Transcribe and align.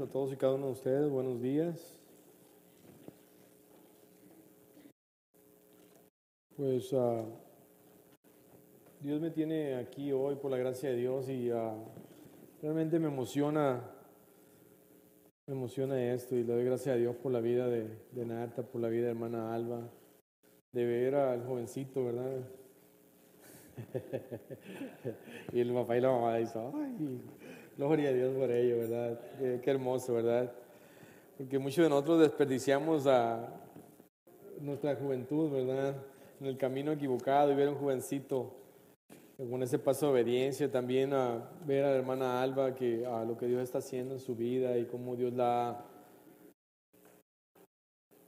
a 0.00 0.06
todos 0.06 0.32
y 0.32 0.36
cada 0.36 0.54
uno 0.54 0.66
de 0.66 0.72
ustedes. 0.72 1.10
Buenos 1.10 1.40
días. 1.40 1.98
Pues 6.56 6.92
ah, 6.92 7.24
Dios 9.00 9.20
me 9.20 9.30
tiene 9.30 9.74
aquí 9.76 10.12
hoy 10.12 10.36
por 10.36 10.52
la 10.52 10.56
gracia 10.56 10.90
de 10.90 10.96
Dios 10.96 11.28
y 11.28 11.50
ah, 11.50 11.74
realmente 12.62 13.00
me 13.00 13.08
emociona, 13.08 13.82
me 15.46 15.54
emociona 15.54 16.12
esto 16.12 16.36
y 16.36 16.44
le 16.44 16.52
doy 16.52 16.64
gracias 16.64 16.94
a 16.94 16.98
Dios 16.98 17.16
por 17.16 17.32
la 17.32 17.40
vida 17.40 17.66
de, 17.66 17.88
de 18.12 18.24
Nata, 18.24 18.62
por 18.62 18.80
la 18.80 18.88
vida 18.88 19.06
de 19.06 19.10
hermana 19.10 19.52
Alba, 19.52 19.88
de 20.72 20.84
ver 20.84 21.14
al 21.16 21.44
jovencito, 21.44 22.04
¿verdad? 22.04 22.48
y 25.52 25.60
el 25.60 25.72
papá 25.72 25.96
y 25.96 26.00
la 26.00 26.10
mamá 26.10 26.36
dicen, 26.36 26.70
ay, 26.74 27.20
gloria 27.78 28.10
a 28.10 28.12
Dios 28.12 28.34
por 28.34 28.50
ello, 28.50 28.78
¿verdad? 28.78 29.20
Qué, 29.62 29.70
hermoso, 29.70 30.12
¿verdad? 30.12 30.52
Porque 31.36 31.60
muchos 31.60 31.84
de 31.84 31.88
nosotros 31.88 32.18
desperdiciamos 32.18 33.06
a 33.06 33.48
nuestra 34.60 34.96
juventud, 34.96 35.48
¿verdad? 35.52 35.94
En 36.40 36.46
el 36.46 36.58
camino 36.58 36.90
equivocado 36.90 37.52
y 37.52 37.54
ver 37.54 37.68
a 37.68 37.70
un 37.70 37.78
jovencito 37.78 38.52
con 39.36 39.62
ese 39.62 39.78
paso 39.78 40.06
de 40.06 40.12
obediencia, 40.12 40.68
también 40.68 41.12
a 41.14 41.48
ver 41.64 41.84
a 41.84 41.90
la 41.90 41.96
hermana 41.96 42.42
Alba 42.42 42.74
que 42.74 43.06
a 43.06 43.24
lo 43.24 43.38
que 43.38 43.46
Dios 43.46 43.62
está 43.62 43.78
haciendo 43.78 44.14
en 44.14 44.20
su 44.20 44.34
vida 44.34 44.76
y 44.76 44.86
cómo 44.86 45.14
Dios 45.14 45.32
la 45.32 45.84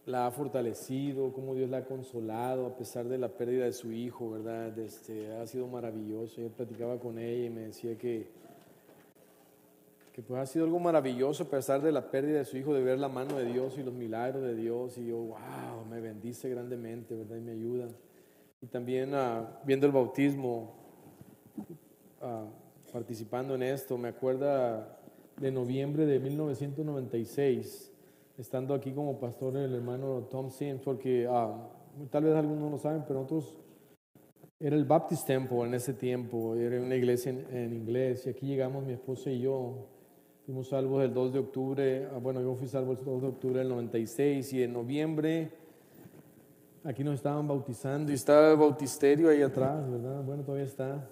la 0.06 0.26
ha 0.26 0.30
fortalecido, 0.30 1.32
cómo 1.32 1.54
Dios 1.54 1.70
la 1.70 1.78
ha 1.78 1.84
consolado 1.84 2.66
a 2.66 2.76
pesar 2.76 3.08
de 3.08 3.18
la 3.18 3.28
pérdida 3.28 3.64
de 3.64 3.72
su 3.72 3.92
hijo, 3.92 4.30
¿verdad? 4.30 4.76
Este, 4.78 5.32
ha 5.32 5.46
sido 5.46 5.66
maravilloso. 5.66 6.40
Yo 6.40 6.48
platicaba 6.48 6.98
con 6.98 7.18
ella 7.18 7.46
y 7.46 7.50
me 7.50 7.62
decía 7.62 7.96
que, 7.96 8.39
que 10.20 10.26
pues 10.26 10.42
ha 10.42 10.46
sido 10.46 10.66
algo 10.66 10.78
maravilloso 10.78 11.44
a 11.44 11.46
pesar 11.46 11.80
de 11.80 11.92
la 11.92 12.10
pérdida 12.10 12.38
de 12.38 12.44
su 12.44 12.58
hijo, 12.58 12.74
de 12.74 12.82
ver 12.82 12.98
la 12.98 13.08
mano 13.08 13.38
de 13.38 13.46
Dios 13.46 13.78
y 13.78 13.82
los 13.82 13.94
milagros 13.94 14.42
de 14.42 14.54
Dios. 14.54 14.98
Y 14.98 15.06
yo, 15.06 15.16
wow, 15.16 15.84
me 15.88 16.00
bendice 16.00 16.50
grandemente, 16.50 17.14
¿verdad? 17.14 17.36
Y 17.36 17.40
me 17.40 17.52
ayuda. 17.52 17.88
Y 18.60 18.66
también 18.66 19.14
ah, 19.14 19.60
viendo 19.64 19.86
el 19.86 19.92
bautismo, 19.92 20.74
ah, 22.20 22.44
participando 22.92 23.54
en 23.54 23.62
esto, 23.62 23.96
me 23.96 24.08
acuerda 24.08 24.98
de 25.38 25.50
noviembre 25.50 26.04
de 26.04 26.20
1996 26.20 27.90
estando 28.36 28.74
aquí 28.74 28.92
como 28.92 29.18
pastor 29.18 29.56
el 29.56 29.74
hermano 29.74 30.26
Tom 30.30 30.50
Sims, 30.50 30.82
porque 30.82 31.26
ah, 31.30 31.66
tal 32.10 32.24
vez 32.24 32.34
algunos 32.34 32.70
no 32.70 32.78
saben, 32.78 33.04
pero 33.06 33.20
nosotros 33.20 33.56
era 34.58 34.76
el 34.76 34.84
Baptist 34.84 35.26
Temple 35.26 35.60
en 35.60 35.74
ese 35.74 35.94
tiempo, 35.94 36.54
era 36.56 36.78
una 36.78 36.96
iglesia 36.96 37.30
en, 37.32 37.72
inglés, 37.72 38.26
y 38.26 38.30
aquí 38.30 38.46
llegamos 38.46 38.84
mi 38.84 38.92
esposa 38.92 39.30
y 39.30 39.40
yo, 39.40 39.88
fuimos 40.50 40.66
salvos 40.66 41.04
el 41.04 41.14
2 41.14 41.32
de 41.32 41.38
octubre, 41.38 42.08
ah, 42.12 42.18
bueno, 42.20 42.40
yo 42.40 42.56
fui 42.56 42.66
salvo 42.66 42.94
el 42.94 43.04
2 43.04 43.22
de 43.22 43.28
octubre 43.28 43.58
del 43.60 43.68
96, 43.68 44.52
y 44.54 44.64
en 44.64 44.72
noviembre 44.72 45.52
aquí 46.82 47.04
nos 47.04 47.14
estaban 47.14 47.46
bautizando, 47.46 48.10
y 48.10 48.16
estaba 48.16 48.50
el 48.50 48.56
bautisterio 48.56 49.28
ahí 49.28 49.42
atrás, 49.42 49.88
¿verdad? 49.88 50.24
Bueno, 50.24 50.42
todavía 50.42 50.66
está. 50.66 51.08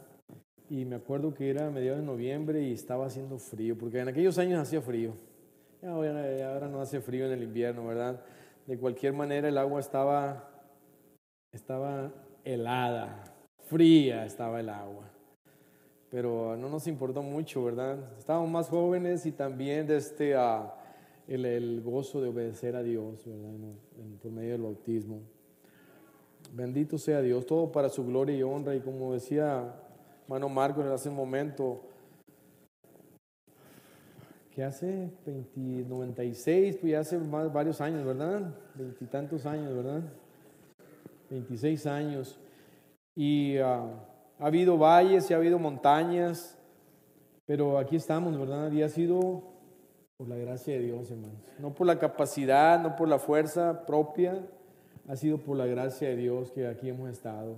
Y 0.69 0.84
me 0.84 0.97
acuerdo 0.97 1.33
que 1.33 1.50
era 1.50 1.70
mediados 1.70 2.00
de 2.00 2.06
noviembre 2.06 2.62
y 2.62 2.72
estaba 2.72 3.06
haciendo 3.06 3.39
frío, 3.39 3.78
porque 3.78 4.00
en 4.00 4.09
aquellos 4.09 4.36
años 4.39 4.59
hacía 4.61 4.83
frío. 4.83 5.14
Ahora 5.84 6.66
no 6.69 6.81
hace 6.81 7.00
frío 7.00 7.27
en 7.27 7.31
el 7.31 7.44
invierno, 7.44 7.86
¿verdad? 7.86 8.20
De 8.66 8.77
cualquier 8.77 9.12
manera 9.12 9.48
el 9.48 9.56
agua 9.56 9.78
estaba, 9.78 10.50
estaba 11.53 12.10
helada, 12.43 13.22
fría 13.69 14.27
estaba 14.27 14.59
el 14.59 14.69
agua. 14.69 15.08
Pero 16.11 16.57
no 16.57 16.69
nos 16.69 16.87
importó 16.87 17.23
mucho, 17.23 17.65
¿verdad? 17.65 17.99
Estábamos 18.19 18.51
más 18.51 18.69
jóvenes 18.69 19.27
y 19.27 19.33
también 19.33 19.87
de 19.87 19.97
este, 19.99 20.37
uh, 20.37 20.71
el, 21.27 21.45
el, 21.45 21.83
gozo 21.83 22.21
de 22.21 22.29
obedecer 22.29 22.77
a 22.77 22.83
Dios, 22.83 23.25
¿verdad? 23.27 23.75
por 24.23 24.33
medio 24.33 24.53
del 24.53 24.63
bautismo. 24.63 25.21
Bendito 26.53 26.97
sea 26.97 27.21
Dios, 27.21 27.45
todo 27.45 27.71
para 27.71 27.89
su 27.91 28.07
gloria 28.07 28.37
y 28.37 28.43
honra. 28.43 28.75
Y 28.75 28.81
como 28.81 29.13
decía 29.13 29.75
hermano 30.29 30.51
Marcos 30.51 30.85
hace 30.87 31.09
un 31.09 31.17
momento, 31.17 31.81
que 34.55 34.63
hace 34.63 35.11
20, 35.25 35.89
96, 35.89 36.77
pues 36.81 36.91
ya 36.93 37.01
hace 37.01 37.17
más, 37.17 37.51
varios 37.51 37.81
años, 37.81 38.05
¿verdad? 38.05 38.55
Veintitantos 38.75 39.47
años, 39.47 39.75
¿verdad? 39.75 40.03
26 41.31 41.87
años. 41.87 42.39
Y 43.15 43.57
ah, 43.59 43.87
ha 44.38 44.47
habido 44.47 44.78
valles 44.78 45.31
y 45.31 45.34
ha 45.34 45.37
habido 45.37 45.59
montañas, 45.59 46.56
pero 47.47 47.78
aquí 47.78 47.97
estamos, 47.97 48.38
¿verdad? 48.38 48.71
Y 48.72 48.82
ha 48.82 48.88
sido 48.88 49.43
por 50.16 50.28
la 50.28 50.37
gracia 50.37 50.75
de 50.75 50.81
Dios, 50.81 51.10
hermanos. 51.10 51.38
No 51.59 51.75
por 51.75 51.87
la 51.87 51.99
capacidad, 51.99 52.81
no 52.82 52.97
por 52.97 53.09
la 53.09 53.19
fuerza 53.19 53.87
propia, 53.87 54.44
ha 55.09 55.16
sido 55.16 55.38
por 55.38 55.56
la 55.56 55.66
gracia 55.66 56.09
de 56.09 56.16
Dios 56.16 56.50
que 56.50 56.66
aquí 56.66 56.88
hemos 56.88 57.10
estado. 57.10 57.56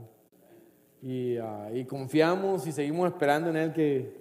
Y, 1.02 1.38
ah, 1.38 1.68
confiamos 1.88 2.66
y 2.66 2.72
seguimos 2.72 3.08
esperando 3.08 3.50
en 3.50 3.56
Él 3.56 3.72
que 3.72 4.14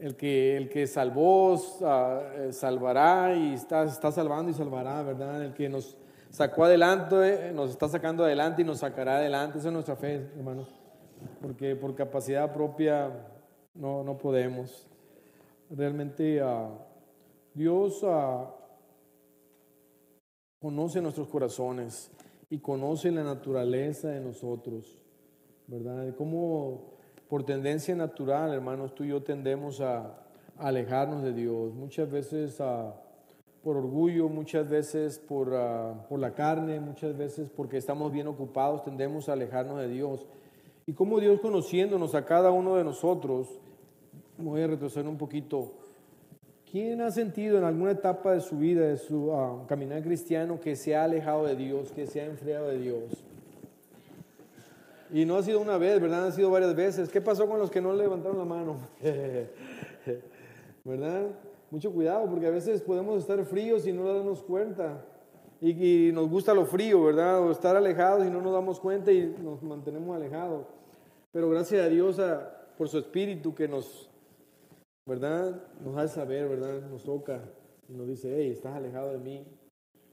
el 0.00 0.16
que, 0.16 0.56
el 0.56 0.68
que 0.70 0.86
salvó, 0.86 1.54
uh, 1.54 2.52
salvará 2.52 3.34
y 3.34 3.54
está, 3.54 3.84
está 3.84 4.10
salvando 4.10 4.50
y 4.50 4.54
salvará, 4.54 5.02
¿verdad? 5.02 5.44
El 5.44 5.52
que 5.52 5.68
nos 5.68 5.96
sacó 6.30 6.64
adelante, 6.64 7.52
nos 7.52 7.70
está 7.70 7.88
sacando 7.88 8.24
adelante 8.24 8.62
y 8.62 8.64
nos 8.64 8.78
sacará 8.78 9.16
adelante. 9.16 9.58
Esa 9.58 9.68
es 9.68 9.74
nuestra 9.74 9.96
fe, 9.96 10.30
hermanos. 10.36 10.79
Porque 11.40 11.76
por 11.76 11.94
capacidad 11.94 12.52
propia 12.52 13.10
no, 13.74 14.02
no 14.04 14.18
podemos. 14.18 14.86
Realmente 15.70 16.42
uh, 16.42 16.70
Dios 17.54 18.02
uh, 18.02 18.46
conoce 20.60 21.00
nuestros 21.00 21.28
corazones 21.28 22.10
y 22.50 22.58
conoce 22.58 23.10
la 23.10 23.22
naturaleza 23.22 24.08
de 24.08 24.20
nosotros, 24.20 24.98
¿verdad? 25.66 26.14
Cómo 26.16 26.90
por 27.28 27.44
tendencia 27.44 27.94
natural, 27.94 28.52
hermanos, 28.52 28.94
tú 28.94 29.04
y 29.04 29.08
yo 29.08 29.22
tendemos 29.22 29.80
a, 29.80 30.16
alejarnos 30.58 31.22
de 31.22 31.32
Dios, 31.32 31.72
muchas 31.72 32.10
veces 32.10 32.58
por 33.62 33.76
orgullo, 33.76 34.28
muchas 34.28 34.68
veces 34.68 35.18
por, 35.18 35.48
por, 36.08 36.18
la 36.18 36.34
carne, 36.34 36.80
muchas 36.80 37.16
veces 37.16 37.48
porque 37.48 37.78
estamos 37.78 38.12
bien 38.12 38.26
ocupados, 38.26 38.84
tendemos 38.84 39.28
a 39.28 39.32
alejarnos 39.32 39.78
de 39.78 39.88
Dios. 39.88 40.26
Y 40.90 40.92
como 40.92 41.20
Dios 41.20 41.38
conociéndonos 41.38 42.16
a 42.16 42.24
cada 42.24 42.50
uno 42.50 42.74
de 42.74 42.82
nosotros, 42.82 43.46
voy 44.36 44.62
a 44.62 44.66
retroceder 44.66 45.06
un 45.06 45.18
poquito, 45.18 45.70
¿quién 46.68 47.00
ha 47.00 47.12
sentido 47.12 47.58
en 47.58 47.62
alguna 47.62 47.92
etapa 47.92 48.32
de 48.32 48.40
su 48.40 48.58
vida, 48.58 48.88
de 48.88 48.96
su 48.96 49.32
ah, 49.32 49.64
caminar 49.68 50.02
cristiano, 50.02 50.58
que 50.58 50.74
se 50.74 50.96
ha 50.96 51.04
alejado 51.04 51.46
de 51.46 51.54
Dios, 51.54 51.92
que 51.92 52.08
se 52.08 52.20
ha 52.20 52.24
enfriado 52.24 52.66
de 52.66 52.78
Dios? 52.78 53.04
Y 55.12 55.24
no 55.24 55.36
ha 55.36 55.44
sido 55.44 55.60
una 55.60 55.78
vez, 55.78 56.00
¿verdad? 56.00 56.26
Han 56.26 56.32
sido 56.32 56.50
varias 56.50 56.74
veces. 56.74 57.08
¿Qué 57.08 57.20
pasó 57.20 57.46
con 57.46 57.60
los 57.60 57.70
que 57.70 57.80
no 57.80 57.92
levantaron 57.92 58.38
la 58.38 58.44
mano? 58.44 58.78
¿Verdad? 60.84 61.28
Mucho 61.70 61.92
cuidado, 61.92 62.28
porque 62.28 62.48
a 62.48 62.50
veces 62.50 62.82
podemos 62.82 63.20
estar 63.20 63.44
fríos 63.44 63.86
y 63.86 63.92
no 63.92 64.12
darnos 64.12 64.42
cuenta. 64.42 65.04
Y, 65.60 66.10
nos 66.12 66.28
gusta 66.28 66.52
lo 66.52 66.64
frío, 66.64 67.04
¿verdad? 67.04 67.46
O 67.46 67.52
estar 67.52 67.76
alejados 67.76 68.26
y 68.26 68.30
no 68.30 68.42
nos 68.42 68.52
damos 68.52 68.80
cuenta 68.80 69.12
y 69.12 69.36
nos 69.40 69.62
mantenemos 69.62 70.16
alejados. 70.16 70.79
Pero 71.32 71.48
gracias 71.48 71.82
a 71.82 71.88
Dios 71.88 72.20
por 72.76 72.88
su 72.88 72.98
espíritu 72.98 73.54
que 73.54 73.68
nos, 73.68 74.10
¿verdad? 75.06 75.62
Nos 75.80 75.96
hace 75.96 76.16
saber, 76.16 76.48
¿verdad? 76.48 76.82
Nos 76.88 77.04
toca 77.04 77.44
y 77.88 77.92
nos 77.92 78.08
dice, 78.08 78.34
hey, 78.36 78.50
estás 78.50 78.74
alejado 78.74 79.12
de 79.12 79.18
mí. 79.18 79.46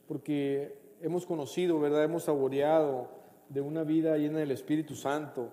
Porque 0.07 0.77
hemos 1.01 1.25
conocido, 1.25 1.79
¿verdad? 1.79 2.03
Hemos 2.03 2.23
saboreado 2.23 3.09
de 3.49 3.61
una 3.61 3.83
vida 3.83 4.17
llena 4.17 4.39
del 4.39 4.51
Espíritu 4.51 4.95
Santo, 4.95 5.49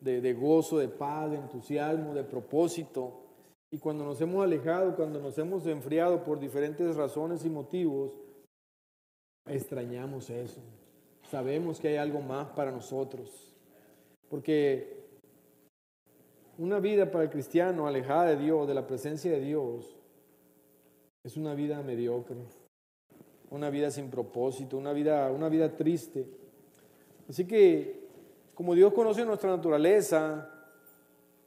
de, 0.00 0.34
gozo, 0.34 0.78
de 0.78 0.88
paz, 0.88 1.30
de 1.30 1.36
entusiasmo, 1.36 2.14
de 2.14 2.24
propósito. 2.24 3.22
Y 3.70 3.78
cuando 3.78 4.04
nos 4.04 4.20
hemos 4.20 4.44
alejado, 4.44 4.94
cuando 4.94 5.20
nos 5.20 5.36
hemos 5.38 5.66
enfriado 5.66 6.22
por 6.22 6.38
diferentes 6.38 6.94
razones 6.94 7.44
y 7.44 7.50
motivos, 7.50 8.12
extrañamos 9.46 10.30
eso. 10.30 10.60
Sabemos 11.30 11.80
que 11.80 11.88
hay 11.88 11.96
algo 11.96 12.20
más 12.20 12.48
para 12.48 12.70
nosotros. 12.70 13.54
Porque 14.28 14.95
una 16.58 16.80
vida 16.80 17.10
para 17.10 17.24
el 17.24 17.30
cristiano 17.30 17.86
alejada 17.86 18.26
de 18.26 18.36
Dios, 18.36 18.66
de 18.66 18.74
la 18.74 18.86
presencia 18.86 19.30
de 19.30 19.40
Dios, 19.40 19.96
es 21.22 21.36
una 21.36 21.54
vida 21.54 21.82
mediocre, 21.82 22.36
una 23.50 23.68
vida 23.68 23.90
sin 23.90 24.10
propósito, 24.10 24.76
una 24.76 24.92
vida, 24.92 25.30
una 25.32 25.48
vida 25.48 25.76
triste. 25.76 26.26
Así 27.28 27.46
que, 27.46 28.06
como 28.54 28.74
Dios 28.74 28.92
conoce 28.92 29.24
nuestra 29.24 29.50
naturaleza, 29.50 30.50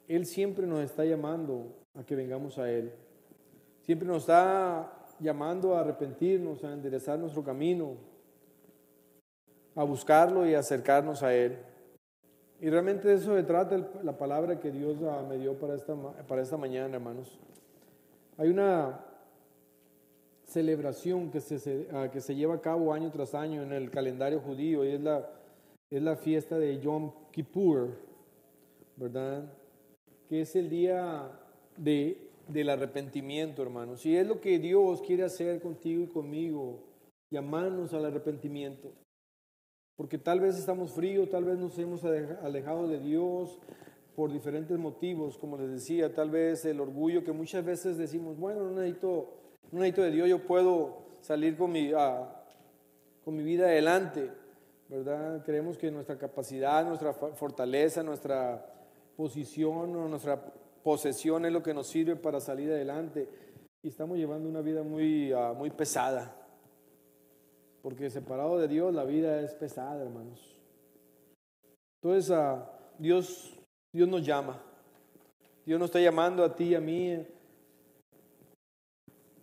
Él 0.08 0.26
siempre 0.26 0.68
nos 0.68 0.82
está 0.82 1.06
llamando 1.06 1.78
a 1.96 2.04
que 2.04 2.16
vengamos 2.16 2.58
a 2.58 2.70
Él. 2.70 2.92
Siempre 3.82 4.08
nos 4.08 4.24
está 4.24 4.92
llamando 5.20 5.76
a 5.76 5.82
arrepentirnos, 5.82 6.64
a 6.64 6.74
enderezar 6.74 7.18
nuestro 7.18 7.44
camino, 7.44 7.96
a 9.76 9.84
buscarlo 9.84 10.48
y 10.48 10.54
acercarnos 10.54 11.24
a 11.24 11.34
Él. 11.34 11.58
Y 12.62 12.70
realmente 12.70 13.08
de 13.08 13.16
eso 13.16 13.36
se 13.36 13.44
trata 13.44 13.78
la 14.04 14.18
palabra 14.18 14.60
que 14.60 14.72
Dios 14.72 14.98
me 15.28 15.38
dio 15.38 15.58
para 15.58 15.76
esta, 15.76 15.96
para 16.28 16.42
esta 16.42 16.58
mañana, 16.58 16.96
hermanos. 16.96 17.40
Hay 18.38 18.50
una, 18.50 19.06
celebración 20.50 21.30
que 21.30 21.40
se, 21.40 21.88
ah, 21.94 22.10
que 22.12 22.22
se 22.22 22.36
lleva 22.36 22.56
a 22.56 22.62
cabo 22.62 22.94
año 22.94 23.12
tras 23.12 23.36
año 23.36 23.62
en 23.62 23.72
el 23.72 23.92
calendario 23.92 24.40
judío 24.40 24.84
y 24.84 24.90
es 24.90 25.02
la, 25.02 25.30
es 25.90 26.02
la 26.02 26.16
fiesta 26.16 26.58
de 26.58 26.80
Yom 26.80 27.12
Kippur, 27.32 27.98
¿verdad? 28.96 29.54
Que 30.28 30.42
es 30.42 30.56
el 30.56 30.70
día 30.70 31.32
de, 31.78 32.32
del 32.48 32.70
arrepentimiento, 32.70 33.62
hermanos. 33.62 34.06
Y 34.06 34.16
es 34.16 34.28
lo 34.28 34.42
que 34.42 34.60
Dios 34.60 35.02
quiere 35.02 35.24
hacer 35.24 35.62
contigo 35.62 36.04
y 36.04 36.08
conmigo, 36.08 36.84
llamarnos 37.30 37.94
al 37.94 38.06
arrepentimiento. 38.06 38.92
Porque 40.00 40.18
tal 40.18 40.40
vez 40.40 40.58
estamos 40.58 40.92
fríos, 40.92 41.30
tal 41.30 41.44
vez 41.44 41.58
nos 41.58 41.78
hemos 41.78 42.06
alejado 42.06 42.88
de 42.88 43.00
Dios 43.00 43.60
por 44.16 44.32
diferentes 44.32 44.80
motivos, 44.80 45.38
como 45.38 45.58
les 45.58 45.70
decía, 45.72 46.14
tal 46.14 46.30
vez 46.30 46.64
el 46.64 46.80
orgullo 46.80 47.22
que 47.22 47.34
muchas 47.34 47.66
veces 47.66 47.98
decimos, 47.98 48.38
bueno, 48.40 48.64
no 48.64 48.80
necesito 48.80 49.34
un 49.74 49.80
necesito 49.80 50.04
de 50.04 50.12
Dios, 50.12 50.30
yo 50.30 50.48
puedo 50.48 51.00
salir 51.20 51.58
con 51.58 51.74
mi, 51.74 51.92
ah, 51.94 52.34
con 53.26 53.36
mi 53.36 53.44
vida 53.44 53.66
adelante, 53.66 54.32
¿verdad? 54.88 55.44
Creemos 55.44 55.78
que 55.78 55.92
nuestra 55.92 56.18
capacidad, 56.18 56.86
nuestra 56.86 57.12
fortaleza, 57.12 58.02
nuestra 58.02 58.74
posición 59.18 59.94
o 59.98 60.08
nuestra 60.08 60.42
posesión 60.82 61.46
es 61.46 61.52
lo 61.52 61.62
que 61.62 61.74
nos 61.74 61.88
sirve 61.88 62.16
para 62.16 62.40
salir 62.40 62.72
adelante. 62.72 63.28
Y 63.84 63.90
estamos 63.90 64.18
llevando 64.18 64.48
una 64.48 64.62
vida 64.62 64.82
muy, 64.82 65.34
ah, 65.34 65.54
muy 65.54 65.72
pesada. 65.72 66.40
Porque 67.82 68.10
separado 68.10 68.60
de 68.60 68.68
Dios 68.68 68.94
la 68.94 69.04
vida 69.04 69.42
es 69.42 69.54
pesada, 69.54 70.02
hermanos. 70.02 70.60
Entonces, 72.02 72.30
uh, 72.30 72.60
Dios, 72.98 73.54
Dios 73.94 74.08
nos 74.08 74.26
llama. 74.26 74.62
Dios 75.66 75.80
nos 75.80 75.90
está 75.90 76.00
llamando 76.00 76.44
a 76.44 76.56
ti 76.56 76.70
y 76.70 76.76
a 76.76 76.82
mí 76.82 77.26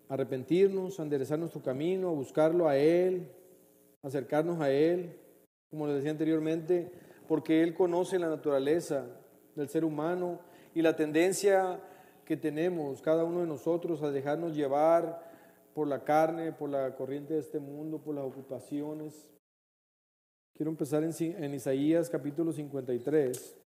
arrepentirnos, 0.08 0.98
a 0.98 1.02
enderezar 1.02 1.38
nuestro 1.38 1.62
camino, 1.62 2.08
a 2.08 2.12
buscarlo 2.12 2.68
a 2.68 2.76
Él, 2.76 3.28
acercarnos 4.02 4.60
a 4.60 4.70
Él, 4.70 5.16
como 5.70 5.86
les 5.86 5.96
decía 5.96 6.10
anteriormente, 6.10 6.90
porque 7.28 7.62
Él 7.62 7.74
conoce 7.74 8.18
la 8.18 8.28
naturaleza 8.28 9.06
del 9.54 9.68
ser 9.68 9.84
humano 9.84 10.40
y 10.74 10.82
la 10.82 10.94
tendencia 10.94 11.80
que 12.24 12.36
tenemos 12.36 13.00
cada 13.02 13.24
uno 13.24 13.40
de 13.40 13.46
nosotros 13.46 14.02
a 14.02 14.10
dejarnos 14.10 14.54
llevar 14.54 15.22
por 15.76 15.86
la 15.88 16.02
carne, 16.02 16.52
por 16.52 16.70
la 16.70 16.96
corriente 16.96 17.34
de 17.34 17.40
este 17.40 17.58
mundo, 17.58 17.98
por 17.98 18.14
las 18.14 18.24
ocupaciones. 18.24 19.28
Quiero 20.54 20.70
empezar 20.70 21.04
en, 21.04 21.12
en 21.20 21.52
Isaías 21.52 22.08
capítulo 22.08 22.50
53. 22.50 23.58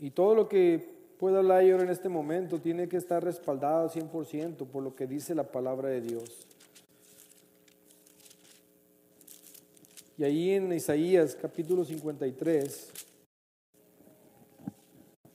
Y 0.00 0.10
todo 0.10 0.34
lo 0.34 0.48
que 0.48 1.14
puedo 1.16 1.38
hablar 1.38 1.62
yo 1.62 1.78
en 1.78 1.90
este 1.90 2.08
momento 2.08 2.58
tiene 2.58 2.88
que 2.88 2.96
estar 2.96 3.22
respaldado 3.22 3.88
100% 3.88 4.66
por 4.66 4.82
lo 4.82 4.96
que 4.96 5.06
dice 5.06 5.32
la 5.36 5.44
palabra 5.44 5.90
de 5.90 6.00
Dios. 6.00 6.48
Y 10.18 10.24
ahí 10.24 10.50
en 10.50 10.72
Isaías 10.72 11.36
capítulo 11.40 11.84
53, 11.84 12.92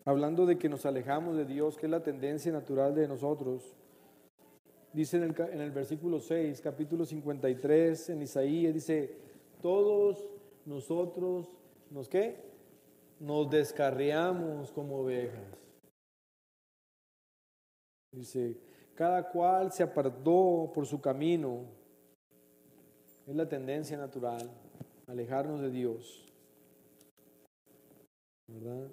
hablando 0.04 0.46
de 0.46 0.58
que 0.58 0.68
nos 0.68 0.86
alejamos 0.86 1.38
de 1.38 1.46
Dios, 1.46 1.78
que 1.78 1.86
es 1.86 1.92
la 1.92 2.04
tendencia 2.04 2.52
natural 2.52 2.94
de 2.94 3.08
nosotros, 3.08 3.74
dice 4.96 5.18
en 5.18 5.24
el, 5.24 5.36
en 5.52 5.62
el 5.62 5.72
versículo 5.72 6.20
6, 6.20 6.62
capítulo 6.62 7.06
53, 7.06 8.10
en 8.10 8.22
Isaías, 8.22 8.74
dice, 8.74 9.18
todos 9.62 10.26
nosotros, 10.66 11.50
¿nos 11.92 12.08
qué? 12.08 12.38
Nos 13.20 13.50
descarriamos 13.50 14.72
como 14.72 15.00
ovejas. 15.00 15.60
Dice, 18.12 18.58
cada 18.96 19.30
cual 19.30 19.74
se 19.74 19.84
apartó 19.84 20.72
por 20.74 20.86
su 20.86 21.02
camino. 21.02 21.66
Es 23.28 23.36
la 23.36 23.50
tendencia 23.50 23.98
natural, 23.98 24.50
alejarnos 25.08 25.60
de 25.60 25.72
Dios. 25.72 26.32
¿Verdad? 28.48 28.88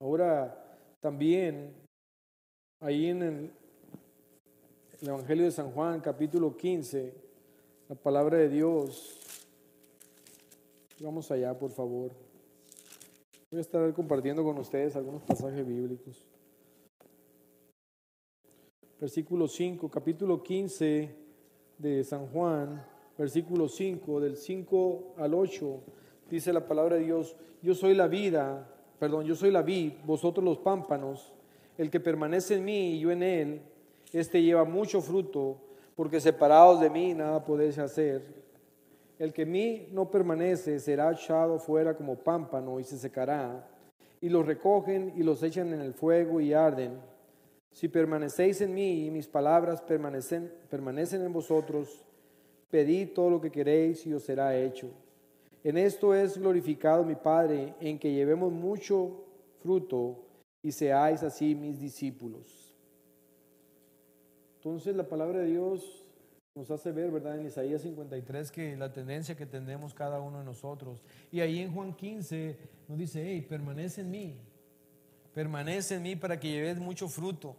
Ahora, 0.00 0.78
también, 1.00 1.83
ahí 2.80 3.06
en 3.06 3.22
el, 3.22 3.50
el 5.00 5.08
Evangelio 5.08 5.44
de 5.44 5.50
San 5.50 5.70
Juan, 5.70 6.00
capítulo 6.00 6.56
15, 6.56 7.14
la 7.88 7.94
palabra 7.94 8.38
de 8.38 8.48
Dios. 8.48 9.18
Vamos 11.00 11.30
allá, 11.30 11.58
por 11.58 11.70
favor. 11.70 12.12
Voy 13.50 13.58
a 13.58 13.60
estar 13.60 13.92
compartiendo 13.94 14.42
con 14.42 14.58
ustedes 14.58 14.96
algunos 14.96 15.22
pasajes 15.22 15.66
bíblicos 15.66 16.26
versículo 19.04 19.48
5, 19.48 19.90
capítulo 19.90 20.42
15 20.42 21.14
de 21.76 22.04
San 22.04 22.26
Juan, 22.28 22.86
versículo 23.18 23.68
5, 23.68 24.18
del 24.18 24.34
5 24.34 25.14
al 25.18 25.34
8, 25.34 25.82
dice 26.30 26.54
la 26.54 26.66
palabra 26.66 26.96
de 26.96 27.04
Dios, 27.04 27.36
yo 27.60 27.74
soy 27.74 27.94
la 27.94 28.08
vida, 28.08 28.66
perdón, 28.98 29.26
yo 29.26 29.34
soy 29.34 29.50
la 29.50 29.60
vid, 29.60 29.92
vosotros 30.06 30.42
los 30.42 30.56
pámpanos, 30.56 31.34
el 31.76 31.90
que 31.90 32.00
permanece 32.00 32.54
en 32.54 32.64
mí 32.64 32.92
y 32.92 33.00
yo 33.00 33.10
en 33.10 33.22
él, 33.22 33.62
este 34.12 34.42
lleva 34.42 34.64
mucho 34.64 35.00
fruto, 35.00 35.56
porque 35.96 36.20
separados 36.20 36.80
de 36.80 36.90
mí 36.90 37.14
nada 37.14 37.44
podéis 37.44 37.78
hacer. 37.78 38.22
El 39.18 39.32
que 39.32 39.42
en 39.42 39.52
mí 39.52 39.88
no 39.92 40.10
permanece 40.10 40.78
será 40.78 41.12
echado 41.12 41.58
fuera 41.58 41.96
como 41.96 42.16
pámpano 42.16 42.78
y 42.80 42.84
se 42.84 42.98
secará, 42.98 43.68
y 44.20 44.28
los 44.28 44.46
recogen 44.46 45.12
y 45.16 45.22
los 45.22 45.42
echan 45.42 45.72
en 45.72 45.80
el 45.80 45.94
fuego 45.94 46.40
y 46.40 46.52
arden. 46.52 46.98
Si 47.70 47.88
permanecéis 47.88 48.60
en 48.60 48.72
mí 48.72 49.06
y 49.06 49.10
mis 49.10 49.26
palabras 49.26 49.82
permanecen, 49.82 50.52
permanecen 50.70 51.22
en 51.22 51.32
vosotros, 51.32 52.04
pedid 52.70 53.10
todo 53.12 53.30
lo 53.30 53.40
que 53.40 53.50
queréis 53.50 54.06
y 54.06 54.14
os 54.14 54.22
será 54.22 54.56
hecho. 54.56 54.90
En 55.64 55.78
esto 55.78 56.14
es 56.14 56.38
glorificado 56.38 57.04
mi 57.04 57.14
Padre, 57.14 57.74
en 57.80 57.98
que 57.98 58.12
llevemos 58.12 58.52
mucho 58.52 59.24
fruto 59.60 60.23
y 60.64 60.72
seáis 60.72 61.22
así 61.22 61.54
mis 61.54 61.78
discípulos. 61.78 62.74
Entonces 64.56 64.96
la 64.96 65.06
palabra 65.06 65.40
de 65.40 65.46
Dios 65.46 66.02
nos 66.54 66.70
hace 66.70 66.90
ver, 66.90 67.10
¿verdad? 67.10 67.38
En 67.38 67.46
Isaías 67.46 67.82
53 67.82 68.50
que 68.50 68.74
la 68.74 68.90
tendencia 68.90 69.36
que 69.36 69.44
tenemos 69.44 69.92
cada 69.92 70.20
uno 70.20 70.38
de 70.38 70.44
nosotros. 70.44 71.02
Y 71.30 71.40
ahí 71.40 71.60
en 71.60 71.70
Juan 71.70 71.92
15 71.92 72.56
nos 72.88 72.98
dice, 72.98 73.22
hey, 73.22 73.44
permanece 73.46 74.00
en 74.00 74.10
mí, 74.10 74.40
permanece 75.34 75.96
en 75.96 76.02
mí 76.02 76.16
para 76.16 76.40
que 76.40 76.50
lleves 76.50 76.78
mucho 76.78 77.08
fruto. 77.08 77.54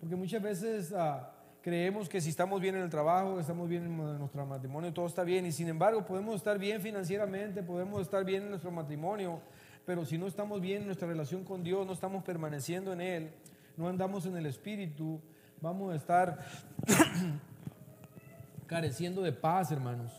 Porque 0.00 0.16
muchas 0.16 0.42
veces 0.42 0.92
ah, 0.96 1.32
creemos 1.62 2.08
que 2.08 2.20
si 2.20 2.30
estamos 2.30 2.60
bien 2.60 2.74
en 2.74 2.82
el 2.82 2.90
trabajo, 2.90 3.38
estamos 3.38 3.68
bien 3.68 3.84
en 3.84 4.18
nuestro 4.18 4.44
matrimonio, 4.44 4.92
todo 4.92 5.06
está 5.06 5.22
bien. 5.22 5.46
Y 5.46 5.52
sin 5.52 5.68
embargo, 5.68 6.04
podemos 6.04 6.34
estar 6.34 6.58
bien 6.58 6.80
financieramente, 6.80 7.62
podemos 7.62 8.02
estar 8.02 8.24
bien 8.24 8.42
en 8.42 8.50
nuestro 8.50 8.72
matrimonio, 8.72 9.40
pero 9.84 10.04
si 10.04 10.18
no 10.18 10.26
estamos 10.26 10.60
bien 10.60 10.82
en 10.82 10.86
nuestra 10.86 11.08
relación 11.08 11.44
con 11.44 11.62
Dios, 11.62 11.86
no 11.86 11.92
estamos 11.92 12.24
permaneciendo 12.24 12.92
en 12.92 13.00
Él, 13.00 13.30
no 13.76 13.88
andamos 13.88 14.26
en 14.26 14.36
el 14.36 14.46
Espíritu, 14.46 15.20
vamos 15.60 15.92
a 15.92 15.96
estar 15.96 16.38
careciendo 18.66 19.22
de 19.22 19.32
paz, 19.32 19.70
hermanos. 19.72 20.12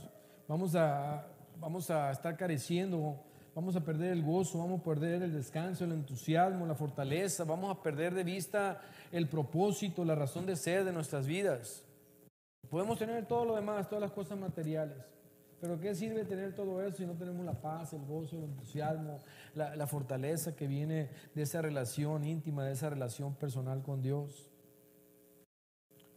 Vamos 0.48 0.76
a, 0.76 1.28
vamos 1.60 1.90
a 1.90 2.12
estar 2.12 2.36
careciendo 2.36 3.20
vamos 3.56 3.76
a 3.76 3.82
perder 3.82 4.12
el 4.12 4.24
gozo, 4.24 4.60
vamos 4.60 4.82
a 4.82 4.84
perder 4.84 5.22
el 5.22 5.34
descanso, 5.34 5.86
el 5.86 5.92
entusiasmo, 5.92 6.66
la 6.66 6.76
fortaleza, 6.76 7.44
vamos 7.44 7.76
a 7.76 7.82
perder 7.82 8.14
de 8.14 8.24
vista 8.24 8.82
el 9.12 9.28
propósito, 9.28 10.04
la 10.04 10.16
razón 10.16 10.46
de 10.46 10.56
ser 10.56 10.84
de 10.84 10.92
nuestras 10.92 11.28
vidas. 11.28 11.86
Podemos 12.70 12.98
tener 12.98 13.26
todo 13.28 13.46
lo 13.46 13.56
demás, 13.56 13.88
todas 13.88 14.02
las 14.02 14.12
cosas 14.12 14.40
materiales, 14.40 14.98
pero 15.64 15.80
¿qué 15.80 15.96
sirve 15.96 16.26
tener 16.26 16.54
todo 16.54 16.86
eso 16.86 16.98
si 16.98 17.06
no 17.06 17.14
tenemos 17.14 17.46
la 17.46 17.54
paz, 17.54 17.94
el 17.94 18.04
gozo, 18.04 18.36
el 18.36 18.44
entusiasmo, 18.44 19.20
la, 19.56 19.88
fortaleza 19.88 20.58
que 20.58 20.68
viene 20.68 21.10
de 21.34 21.42
esa 21.42 21.62
relación 21.62 22.26
íntima, 22.26 22.66
de 22.66 22.74
esa 22.74 22.90
relación 22.90 23.34
personal 23.36 23.82
con 23.82 24.02
Dios? 24.02 24.52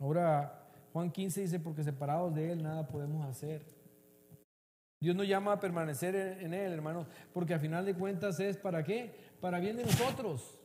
Ahora, 0.00 0.67
Juan 0.93 1.12
15 1.12 1.43
dice, 1.43 1.61
porque 1.61 1.85
separados 1.85 2.35
de 2.35 2.50
Él 2.50 2.61
nada 2.61 2.88
podemos 2.88 3.25
hacer. 3.25 3.65
Dios 5.00 5.15
nos 5.15 5.29
llama 5.29 5.53
a 5.53 5.61
permanecer 5.61 6.17
en 6.17 6.53
Él, 6.53 6.73
hermano, 6.73 7.07
porque 7.33 7.55
al 7.55 7.61
final 7.61 7.87
de 7.87 7.95
cuentas 7.95 8.41
es 8.41 8.57
para 8.57 8.83
qué? 8.83 9.15
Para 9.41 9.61
bien 9.61 9.76
de 9.76 9.85
nosotros. 9.85 10.59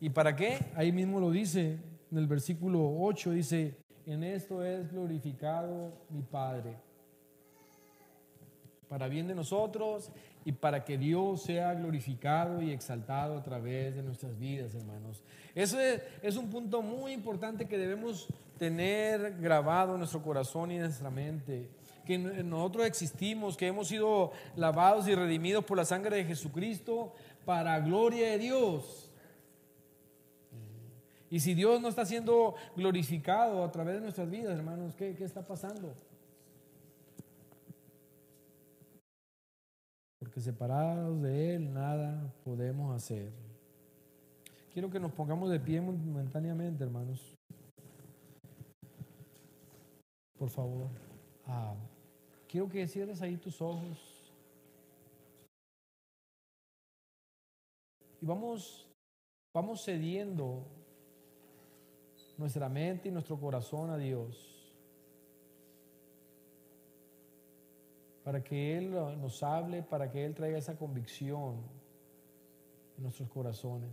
¿Y 0.00 0.08
para 0.08 0.34
qué? 0.34 0.72
Ahí 0.74 0.90
mismo 0.90 1.20
lo 1.20 1.30
dice 1.30 1.80
en 2.10 2.16
el 2.16 2.26
versículo 2.26 2.98
8, 2.98 3.32
dice, 3.32 3.76
en 4.06 4.24
esto 4.24 4.64
es 4.64 4.90
glorificado 4.90 5.92
mi 6.08 6.22
Padre. 6.22 6.88
Para 8.90 9.06
bien 9.06 9.28
de 9.28 9.36
nosotros 9.36 10.10
y 10.44 10.50
para 10.50 10.84
que 10.84 10.98
Dios 10.98 11.42
sea 11.42 11.74
glorificado 11.74 12.60
y 12.60 12.72
exaltado 12.72 13.38
a 13.38 13.42
través 13.42 13.94
de 13.94 14.02
nuestras 14.02 14.36
vidas, 14.36 14.74
hermanos. 14.74 15.22
Ese 15.54 16.02
es 16.22 16.36
un 16.36 16.50
punto 16.50 16.82
muy 16.82 17.12
importante 17.12 17.68
que 17.68 17.78
debemos 17.78 18.26
tener 18.58 19.36
grabado 19.38 19.92
en 19.92 20.00
nuestro 20.00 20.20
corazón 20.22 20.72
y 20.72 20.74
en 20.74 20.82
nuestra 20.82 21.08
mente 21.08 21.68
que 22.04 22.18
nosotros 22.18 22.84
existimos, 22.86 23.56
que 23.56 23.68
hemos 23.68 23.86
sido 23.86 24.32
lavados 24.56 25.06
y 25.06 25.14
redimidos 25.14 25.64
por 25.64 25.76
la 25.76 25.84
sangre 25.84 26.16
de 26.16 26.24
Jesucristo 26.24 27.14
para 27.44 27.78
gloria 27.78 28.32
de 28.32 28.38
Dios. 28.38 29.12
Y 31.30 31.38
si 31.38 31.54
Dios 31.54 31.80
no 31.80 31.86
está 31.86 32.04
siendo 32.04 32.56
glorificado 32.74 33.62
a 33.62 33.70
través 33.70 33.94
de 33.94 34.00
nuestras 34.00 34.28
vidas, 34.28 34.58
hermanos, 34.58 34.96
¿qué, 34.96 35.14
qué 35.14 35.22
está 35.22 35.46
pasando? 35.46 35.94
Separados 40.40 41.20
de 41.20 41.54
Él 41.54 41.72
nada 41.72 42.32
podemos 42.44 42.94
hacer. 42.94 43.30
Quiero 44.72 44.88
que 44.90 44.98
nos 44.98 45.12
pongamos 45.12 45.50
de 45.50 45.60
pie 45.60 45.80
momentáneamente, 45.80 46.82
hermanos. 46.82 47.36
Por 50.38 50.48
favor. 50.48 50.88
Ah, 51.44 51.74
quiero 52.48 52.68
que 52.68 52.86
cierres 52.88 53.20
ahí 53.20 53.36
tus 53.36 53.60
ojos. 53.60 54.32
Y 58.22 58.26
vamos, 58.26 58.86
vamos 59.52 59.84
cediendo 59.84 60.66
nuestra 62.38 62.68
mente 62.68 63.08
y 63.08 63.12
nuestro 63.12 63.38
corazón 63.38 63.90
a 63.90 63.98
Dios. 63.98 64.59
Para 68.24 68.42
que 68.42 68.76
Él 68.76 68.90
nos 68.92 69.42
hable, 69.42 69.82
para 69.82 70.10
que 70.10 70.24
Él 70.24 70.34
traiga 70.34 70.58
esa 70.58 70.76
convicción 70.76 71.56
en 72.96 73.02
nuestros 73.02 73.28
corazones. 73.28 73.90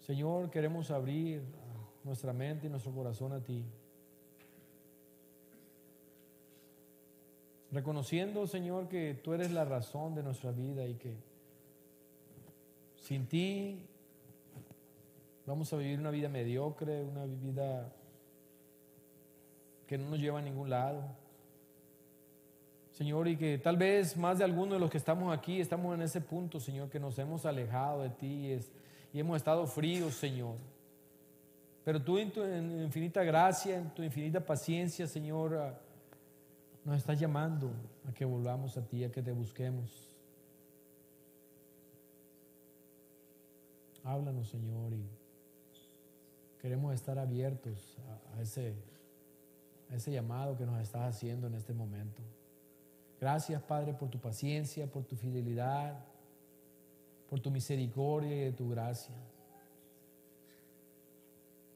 Señor, 0.00 0.50
queremos 0.50 0.90
abrir 0.90 1.42
nuestra 2.04 2.32
mente 2.32 2.66
y 2.66 2.70
nuestro 2.70 2.92
corazón 2.92 3.32
a 3.32 3.40
ti. 3.40 3.64
Reconociendo, 7.70 8.46
Señor, 8.46 8.88
que 8.88 9.14
tú 9.14 9.32
eres 9.32 9.50
la 9.50 9.64
razón 9.64 10.14
de 10.14 10.22
nuestra 10.22 10.52
vida 10.52 10.86
y 10.86 10.94
que 10.94 11.16
sin 12.96 13.26
ti 13.26 13.88
Vamos 15.44 15.72
a 15.72 15.76
vivir 15.76 15.98
una 15.98 16.12
vida 16.12 16.28
mediocre, 16.28 17.02
una 17.02 17.26
vida 17.26 17.92
que 19.88 19.98
no 19.98 20.10
nos 20.10 20.20
lleva 20.20 20.38
a 20.38 20.42
ningún 20.42 20.70
lado. 20.70 21.16
Señor, 23.02 23.26
y 23.26 23.36
que 23.36 23.58
tal 23.58 23.76
vez 23.76 24.16
más 24.16 24.38
de 24.38 24.44
algunos 24.44 24.74
de 24.74 24.78
los 24.78 24.88
que 24.88 24.96
estamos 24.96 25.36
aquí 25.36 25.60
estamos 25.60 25.92
en 25.92 26.02
ese 26.02 26.20
punto, 26.20 26.60
Señor, 26.60 26.88
que 26.88 27.00
nos 27.00 27.18
hemos 27.18 27.44
alejado 27.44 28.02
de 28.02 28.10
ti 28.10 28.56
y 29.12 29.18
hemos 29.18 29.38
estado 29.38 29.66
fríos, 29.66 30.14
Señor. 30.14 30.54
Pero 31.84 32.00
tú 32.00 32.16
en 32.16 32.30
tu 32.30 32.44
infinita 32.44 33.24
gracia, 33.24 33.78
en 33.78 33.90
tu 33.90 34.04
infinita 34.04 34.38
paciencia, 34.38 35.08
Señor, 35.08 35.56
ah, 35.56 35.80
nos 36.84 36.96
estás 36.96 37.18
llamando 37.18 37.72
a 38.08 38.14
que 38.14 38.24
volvamos 38.24 38.76
a 38.76 38.86
ti, 38.86 39.02
a 39.02 39.10
que 39.10 39.20
te 39.20 39.32
busquemos. 39.32 40.14
Háblanos, 44.04 44.48
Señor, 44.48 44.92
y 44.92 45.04
Queremos 46.60 46.94
estar 46.94 47.18
abiertos 47.18 47.98
a, 48.36 48.42
ese, 48.42 48.76
a 49.90 49.96
ese 49.96 50.12
llamado 50.12 50.56
que 50.56 50.64
nos 50.64 50.80
estás 50.80 51.16
haciendo 51.16 51.48
en 51.48 51.56
este 51.56 51.74
momento. 51.74 52.22
Gracias, 53.22 53.62
Padre, 53.62 53.94
por 53.94 54.10
tu 54.10 54.18
paciencia, 54.18 54.90
por 54.90 55.04
tu 55.04 55.14
fidelidad, 55.14 55.96
por 57.30 57.38
tu 57.38 57.52
misericordia 57.52 58.48
y 58.48 58.50
tu 58.50 58.68
gracia. 58.68 59.14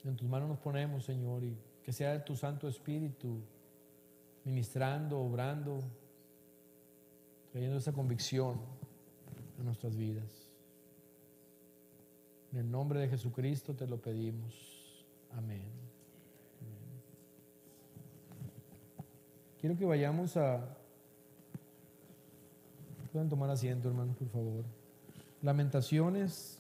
En 0.03 0.17
tus 0.17 0.29
manos 0.29 0.49
nos 0.49 0.59
ponemos, 0.59 1.05
Señor, 1.05 1.45
y 1.45 1.57
que 1.85 1.93
sea 1.93 2.25
tu 2.25 2.35
Santo 2.35 2.67
Espíritu 2.67 3.39
ministrando, 4.43 5.21
obrando, 5.21 5.85
trayendo 7.53 7.77
esa 7.77 7.93
convicción 7.93 8.59
a 9.61 9.63
nuestras 9.63 9.97
vidas. 9.97 10.49
En 12.51 12.59
el 12.59 12.69
nombre 12.69 12.99
de 12.99 13.09
Jesucristo 13.09 13.73
te 13.73 13.87
lo 13.87 14.01
pedimos. 14.01 15.07
Amén. 15.31 15.71
Quiero 19.61 19.77
que 19.77 19.85
vayamos 19.85 20.37
a... 20.37 20.77
Pueden 23.17 23.31
tomar 23.31 23.49
asiento, 23.49 23.89
hermanos, 23.89 24.15
por 24.15 24.29
favor. 24.29 24.63
Lamentaciones, 25.41 26.59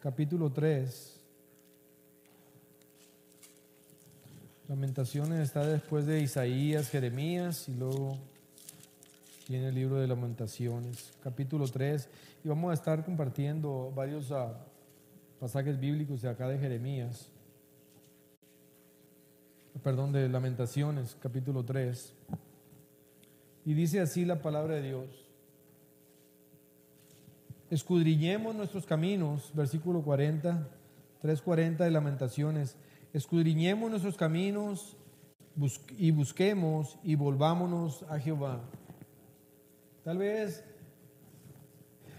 capítulo 0.00 0.50
3. 0.50 1.20
Lamentaciones 4.68 5.40
está 5.40 5.66
después 5.66 6.06
de 6.06 6.22
Isaías, 6.22 6.88
Jeremías 6.88 7.68
y 7.68 7.74
luego 7.74 8.16
tiene 9.46 9.68
el 9.68 9.74
libro 9.74 10.00
de 10.00 10.06
Lamentaciones, 10.06 11.12
capítulo 11.22 11.68
3. 11.68 12.08
Y 12.42 12.48
vamos 12.48 12.70
a 12.70 12.72
estar 12.72 13.04
compartiendo 13.04 13.92
varios... 13.94 14.30
Uh, 14.30 14.54
pasajes 15.38 15.78
bíblicos 15.78 16.22
de 16.22 16.30
acá 16.30 16.48
de 16.48 16.58
Jeremías, 16.58 17.28
perdón, 19.82 20.10
de 20.10 20.26
Lamentaciones, 20.30 21.18
capítulo 21.20 21.62
3. 21.62 22.14
Y 23.64 23.74
dice 23.74 24.00
así 24.00 24.24
la 24.24 24.42
palabra 24.42 24.76
de 24.76 24.82
Dios. 24.82 25.06
Escudriñemos 27.70 28.54
nuestros 28.54 28.84
caminos, 28.84 29.50
versículo 29.54 30.02
40, 30.02 30.68
3.40 31.22 31.78
de 31.78 31.90
Lamentaciones. 31.90 32.76
Escudriñemos 33.12 33.88
nuestros 33.90 34.16
caminos 34.16 34.96
y 35.96 36.10
busquemos 36.10 36.98
y 37.02 37.14
volvámonos 37.14 38.04
a 38.10 38.18
Jehová. 38.18 38.60
Tal 40.04 40.18
vez 40.18 40.64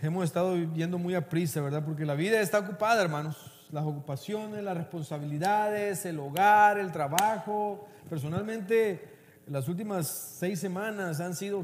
hemos 0.01 0.23
estado 0.23 0.53
viviendo 0.53 0.97
muy 0.97 1.13
a 1.15 1.29
prisa, 1.29 1.61
¿verdad? 1.61 1.83
Porque 1.85 2.05
la 2.05 2.15
vida 2.15 2.41
está 2.41 2.59
ocupada, 2.59 3.01
hermanos. 3.01 3.67
Las 3.71 3.83
ocupaciones, 3.85 4.63
las 4.63 4.77
responsabilidades, 4.77 6.05
el 6.05 6.19
hogar, 6.19 6.79
el 6.79 6.91
trabajo. 6.91 7.87
Personalmente, 8.09 9.12
las 9.47 9.67
últimas 9.67 10.07
seis 10.07 10.59
semanas 10.59 11.19
han 11.19 11.35
sido, 11.35 11.63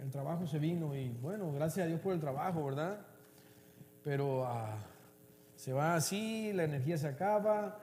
el 0.00 0.10
trabajo 0.10 0.46
se 0.46 0.58
vino 0.58 0.94
y 0.94 1.08
bueno, 1.20 1.52
gracias 1.52 1.84
a 1.84 1.88
Dios 1.88 2.00
por 2.00 2.12
el 2.12 2.20
trabajo, 2.20 2.64
¿verdad? 2.64 3.00
Pero 4.04 4.46
ah, 4.46 4.78
se 5.56 5.72
va 5.72 5.94
así, 5.94 6.52
la 6.52 6.64
energía 6.64 6.96
se 6.96 7.08
acaba 7.08 7.78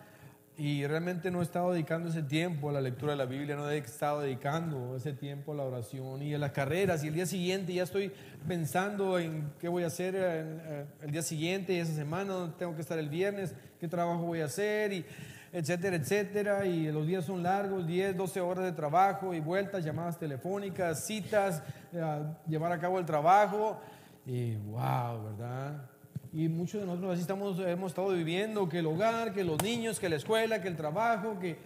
y 0.58 0.88
realmente 0.88 1.30
no 1.30 1.42
he 1.42 1.44
estado 1.44 1.74
dedicando 1.74 2.10
ese 2.10 2.24
tiempo 2.24 2.70
a 2.70 2.74
la 2.74 2.82
lectura 2.82 3.12
de 3.12 3.18
la 3.18 3.26
Biblia, 3.26 3.56
no 3.56 3.70
he 3.70 3.78
estado 3.78 4.22
dedicando 4.22 4.96
ese 4.96 5.14
tiempo 5.14 5.52
a 5.52 5.56
la 5.56 5.64
oración 5.64 6.24
y 6.24 6.34
a 6.34 6.40
las 6.40 6.52
carreras. 6.52 7.04
Y 7.04 7.10
el 7.10 7.14
día 7.14 7.28
siguiente 7.28 7.74
ya 7.74 7.84
estoy 7.84 8.12
pensando 8.48 9.20
en 9.20 9.52
qué 9.60 9.68
voy 9.68 9.84
a 9.84 9.88
hacer 9.88 10.16
eh, 10.18 10.86
el 11.04 11.12
día 11.12 11.22
siguiente 11.22 11.80
esa 11.80 11.94
semana, 11.94 12.56
tengo 12.58 12.74
que 12.74 12.82
estar 12.82 12.98
el 12.98 13.10
viernes, 13.10 13.54
qué 13.80 13.88
trabajo 13.88 14.24
voy 14.24 14.42
a 14.42 14.46
hacer, 14.46 14.94
y 14.94 15.06
etcétera, 15.52 15.96
etcétera. 15.96 16.66
Y 16.66 16.92
los 16.92 17.06
días 17.06 17.26
son 17.26 17.44
largos, 17.44 17.86
10, 17.86 18.16
12 18.16 18.42
horas 18.42 18.66
de 18.66 18.72
trabajo 18.72 19.34
y 19.34 19.40
vueltas, 19.40 19.84
llamadas 19.84 20.18
telefónicas, 20.18 21.06
citas, 21.06 21.64
eh, 21.94 22.24
llevar 22.48 22.72
a 22.72 22.80
cabo 22.80 23.00
el 23.00 23.06
trabajo. 23.06 23.80
Y 24.26 24.56
wow, 24.56 25.24
¿verdad? 25.24 25.90
Y 26.34 26.50
muchos 26.50 26.82
de 26.82 26.88
nosotros 26.88 27.14
así 27.14 27.22
estamos, 27.22 27.60
hemos 27.60 27.92
estado 27.92 28.10
viviendo, 28.10 28.68
que 28.68 28.80
el 28.80 28.86
hogar, 28.86 29.34
que 29.34 29.44
los 29.44 29.62
niños, 29.64 30.00
que 30.00 30.10
la 30.10 30.18
escuela, 30.18 30.62
que 30.62 30.68
el 30.68 30.76
trabajo, 30.76 31.40
que 31.40 31.58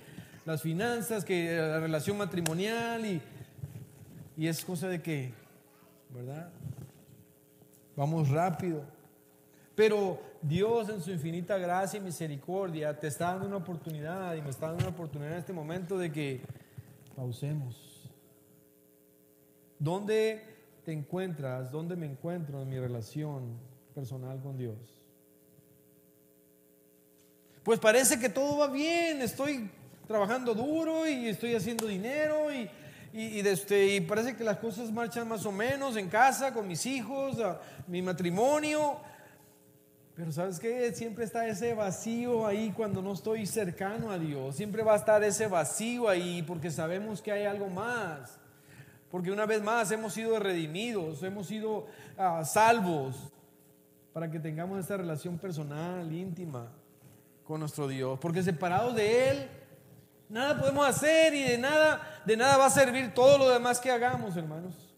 las 0.46 0.62
finanzas, 0.62 1.26
que 1.26 1.58
la 1.58 1.80
relación 1.80 2.18
matrimonial 2.18 3.06
y, 3.06 3.22
y 4.38 4.48
es 4.48 4.64
cosa 4.64 4.88
de 4.88 5.02
que, 5.02 5.34
¿verdad? 6.10 6.50
Vamos 7.96 8.30
rápido. 8.30 9.01
Pero 9.82 10.20
Dios 10.44 10.90
en 10.90 11.02
su 11.02 11.10
infinita 11.10 11.58
gracia 11.58 11.98
y 11.98 12.02
misericordia 12.02 13.00
te 13.00 13.08
está 13.08 13.32
dando 13.32 13.48
una 13.48 13.58
oportunidad 13.58 14.36
y 14.36 14.42
me 14.44 14.52
está 14.52 14.68
dando 14.68 14.84
una 14.84 14.94
oportunidad 14.94 15.32
en 15.32 15.40
este 15.40 15.54
momento 15.54 15.98
de 15.98 16.12
que 16.12 16.42
pausemos. 17.16 18.08
¿Dónde 19.80 20.44
te 20.86 20.94
encuentras? 20.94 21.72
¿Dónde 21.72 21.96
me 21.96 22.06
encuentro 22.06 22.62
en 22.62 22.70
mi 22.70 22.78
relación 22.78 23.58
personal 23.96 24.40
con 24.40 24.56
Dios? 24.56 24.78
Pues 27.64 27.80
parece 27.80 28.20
que 28.20 28.30
todo 28.30 28.60
va 28.60 28.68
bien, 28.68 29.24
estoy 29.24 29.68
trabajando 30.06 30.54
duro 30.54 31.08
y 31.08 31.28
estoy 31.28 31.56
haciendo 31.56 31.88
dinero 31.88 32.54
y, 32.54 32.70
este, 33.14 34.00
parece 34.04 34.38
que 34.38 34.44
las 34.44 34.58
cosas 34.58 34.92
marchan 34.92 35.28
más 35.28 35.44
o 35.44 35.52
menos 35.52 35.98
en 35.98 36.08
casa, 36.08 36.54
con 36.54 36.68
mis 36.68 36.86
hijos, 36.86 37.38
mi 37.88 38.04
matrimonio. 38.04 39.10
Pero 40.22 40.32
sabes 40.32 40.60
que 40.60 40.94
siempre 40.94 41.26
está 41.26 41.48
ese 41.48 41.74
vacío 41.74 42.46
ahí 42.46 42.72
cuando 42.78 43.02
no 43.02 43.14
estoy 43.14 43.48
cercano 43.48 44.12
a 44.12 44.20
Dios. 44.20 44.56
Siempre 44.56 44.84
va 44.84 44.94
a 44.94 44.98
estar 44.98 45.24
ese 45.24 45.48
vacío 45.48 46.08
ahí 46.08 46.44
porque 46.44 46.70
sabemos 46.70 47.24
que 47.24 47.32
hay 47.32 47.46
algo 47.46 47.70
más. 47.72 48.38
Porque 49.10 49.32
una 49.32 49.48
vez 49.48 49.64
más 49.64 49.90
hemos 49.90 50.14
sido 50.14 50.38
redimidos, 50.38 51.24
hemos 51.24 51.48
sido 51.48 51.88
ah, 52.20 52.46
salvos 52.46 53.16
para 54.14 54.30
que 54.30 54.40
tengamos 54.40 54.80
esta 54.80 54.96
relación 54.96 55.40
personal, 55.40 56.12
íntima 56.12 56.72
con 57.44 57.60
nuestro 57.60 57.88
Dios. 57.88 58.20
Porque 58.20 58.44
separados 58.44 58.94
de 58.94 59.32
Él, 59.32 59.50
nada 60.30 60.56
podemos 60.56 60.88
hacer 60.88 61.34
y 61.34 61.42
de 61.42 61.58
nada, 61.58 62.22
de 62.28 62.38
nada 62.38 62.58
va 62.58 62.68
a 62.68 62.70
servir 62.70 63.12
todo 63.16 63.40
lo 63.40 63.50
demás 63.50 63.80
que 63.80 63.90
hagamos, 63.90 64.38
hermanos. 64.38 64.91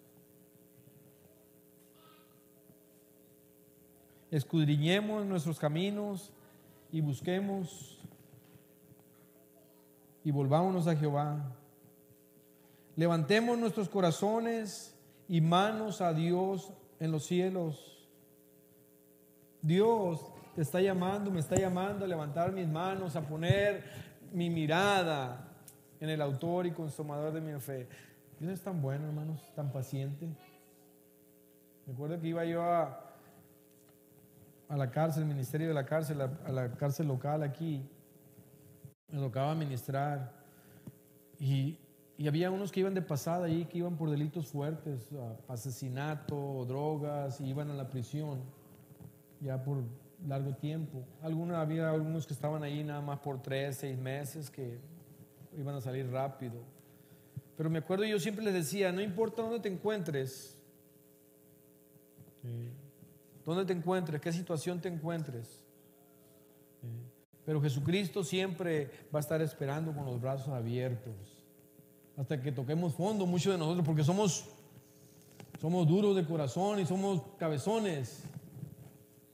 Escudriñemos 4.34 5.28
nuestros 5.28 5.60
caminos 5.60 6.32
y 6.92 7.02
busquemos 7.02 8.00
y 10.24 10.32
volvámonos 10.32 10.88
a 10.88 10.96
Jehová. 10.96 11.56
Levantemos 12.96 13.60
nuestros 13.60 13.90
corazones 13.90 14.96
y 15.28 15.40
manos 15.40 16.02
a 16.02 16.14
Dios 16.14 16.74
en 17.00 17.12
los 17.12 17.26
cielos. 17.26 18.10
Dios 19.62 20.26
te 20.56 20.64
está 20.64 20.82
llamando, 20.82 21.30
me 21.30 21.40
está 21.40 21.56
llamando 21.56 22.06
a 22.06 22.08
levantar 22.08 22.52
mis 22.52 22.68
manos, 22.68 23.16
a 23.16 23.22
poner 23.22 23.84
mi 24.32 24.50
mirada 24.50 25.48
en 26.00 26.10
el 26.10 26.22
autor 26.22 26.66
y 26.66 26.72
consumador 26.72 27.34
de 27.34 27.42
mi 27.42 27.60
fe. 27.60 27.88
Dios 28.40 28.52
es 28.54 28.62
tan 28.62 28.82
bueno, 28.82 29.06
hermanos, 29.06 29.42
tan 29.56 29.72
paciente. 29.72 30.28
Recuerdo 31.86 32.20
que 32.20 32.30
iba 32.30 32.46
yo 32.46 32.64
a, 32.64 33.03
a 34.68 34.78
la 34.78 34.90
cárcel, 34.90 35.24
el 35.24 35.30
ministerio 35.30 35.68
de 35.68 35.74
la 35.74 35.86
cárcel, 35.86 36.22
a, 36.22 36.52
la 36.52 36.72
cárcel 36.72 37.08
local 37.08 37.44
aquí. 37.44 37.88
Me 39.10 39.20
tocaba 39.20 39.54
ministrar. 39.56 40.32
Y, 41.40 41.78
y, 42.18 42.28
había 42.28 42.50
unos 42.52 42.72
que 42.72 42.80
iban 42.80 42.94
de 42.94 43.02
pasada 43.02 43.46
ahí, 43.46 43.66
que 43.66 43.80
iban 43.80 43.98
por 43.98 44.10
delitos 44.10 44.48
fuertes, 44.48 45.10
asesinato, 45.48 46.66
drogas, 46.66 47.42
y 47.42 47.46
iban 47.46 47.70
a 47.70 47.74
la 47.74 47.90
prisión 47.90 48.42
ya 49.42 49.62
por 49.62 49.84
largo 50.28 50.54
tiempo. 50.56 51.06
Algunos, 51.22 51.58
había 51.58 51.90
algunos 51.90 52.26
que 52.26 52.34
estaban 52.34 52.64
ahí 52.64 52.84
nada 52.84 53.02
más 53.02 53.20
por 53.20 53.42
tres, 53.42 53.78
seis 53.78 53.98
meses, 53.98 54.50
que 54.50 54.80
iban 55.58 55.76
a 55.76 55.82
salir 55.82 56.10
rápido. 56.10 56.62
Pero 57.58 57.70
me 57.70 57.80
acuerdo, 57.80 58.06
yo 58.06 58.20
siempre 58.20 58.44
les 58.44 58.54
decía, 58.54 58.92
no 58.92 59.02
importa 59.02 59.42
dónde 59.42 59.60
te 59.60 59.70
encuentres, 59.70 60.58
dónde 63.46 63.66
te 63.66 63.74
encuentres, 63.74 64.22
qué 64.22 64.32
situación 64.32 64.80
te 64.80 64.90
encuentres, 64.90 65.64
pero 67.46 67.62
Jesucristo 67.62 68.24
siempre 68.24 68.90
va 69.14 69.20
a 69.20 69.22
estar 69.22 69.42
esperando 69.42 69.94
con 69.94 70.06
los 70.06 70.22
brazos 70.22 70.50
abiertos 70.50 71.44
hasta 72.18 72.42
que 72.42 72.52
toquemos 72.52 72.94
fondo, 72.94 73.26
muchos 73.26 73.54
de 73.54 73.58
nosotros, 73.58 73.86
porque 73.86 74.04
somos, 74.04 74.46
somos 75.60 75.88
duros 75.88 76.16
de 76.16 76.26
corazón 76.26 76.80
y 76.80 76.86
somos 76.86 77.22
cabezones. 77.38 78.24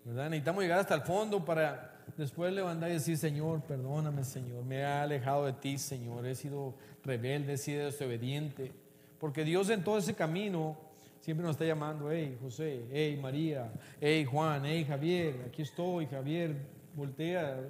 Necesitamos 0.05 0.63
llegar 0.63 0.79
hasta 0.79 0.95
el 0.95 1.01
fondo 1.01 1.43
para 1.43 2.03
después 2.17 2.53
levantar 2.53 2.89
y 2.89 2.93
decir, 2.93 3.17
Señor, 3.17 3.61
perdóname, 3.61 4.23
Señor, 4.23 4.63
me 4.63 4.77
he 4.77 4.85
alejado 4.85 5.45
de 5.45 5.53
ti, 5.53 5.77
Señor, 5.77 6.25
he 6.25 6.35
sido 6.35 6.73
rebelde, 7.03 7.53
he 7.53 7.57
sido 7.57 7.85
desobediente. 7.85 8.71
Porque 9.19 9.43
Dios 9.43 9.69
en 9.69 9.83
todo 9.83 9.97
ese 9.97 10.15
camino 10.15 10.77
siempre 11.29 11.45
nos 11.45 11.57
está 11.57 11.65
llamando, 11.65 12.09
hey 12.09 12.39
José, 12.41 12.87
hey 12.89 13.19
María, 13.21 13.71
hey 14.01 14.25
Juan, 14.25 14.65
hey 14.65 14.83
Javier, 14.83 15.45
aquí 15.45 15.61
estoy, 15.61 16.07
Javier, 16.07 16.55
voltea, 16.95 17.69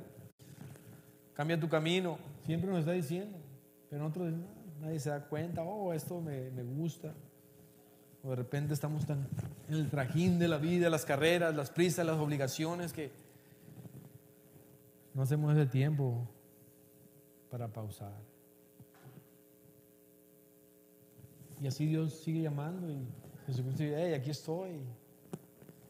cambia 1.34 1.60
tu 1.60 1.68
camino. 1.68 2.18
Siempre 2.46 2.70
nos 2.70 2.80
está 2.80 2.94
diciendo, 2.94 3.38
pero 3.90 4.04
nosotros 4.04 4.34
nadie 4.80 4.98
se 4.98 5.10
da 5.10 5.28
cuenta, 5.28 5.62
oh, 5.62 5.92
esto 5.92 6.22
me, 6.22 6.50
me 6.52 6.64
gusta. 6.64 7.14
O 8.24 8.30
de 8.30 8.38
repente 8.38 8.74
estamos 8.74 9.06
tan 9.06 9.28
en 9.68 9.76
el 9.76 9.90
trajín 9.90 10.40
de 10.40 10.48
la 10.48 10.58
vida, 10.58 10.90
las 10.90 11.04
carreras, 11.04 11.54
las 11.54 11.70
prisas, 11.70 12.06
las 12.06 12.18
obligaciones 12.18 12.94
que 12.94 13.12
no 15.14 15.24
hacemos 15.24 15.52
ese 15.52 15.66
tiempo 15.66 16.26
para 17.52 17.68
pausar. 17.68 18.14
Y 21.62 21.68
así 21.68 21.88
Dios 21.88 22.22
sigue 22.22 22.42
llamando 22.42 22.90
y 22.90 23.06
Jesucristo 23.50 23.84
hey, 23.84 24.14
aquí 24.14 24.30
estoy, 24.30 24.80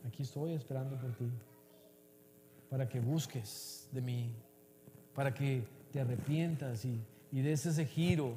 aquí 0.08 0.24
estoy 0.24 0.54
esperando 0.54 0.96
por 0.96 1.12
ti, 1.12 1.30
para 2.70 2.88
que 2.88 3.02
busques 3.02 3.90
de 3.92 4.02
mí, 4.02 4.32
para 5.14 5.34
que 5.34 5.64
te 5.92 6.00
arrepientas 6.00 6.86
y, 6.86 7.02
des 7.32 7.66
ese 7.66 7.86
giro 7.86 8.34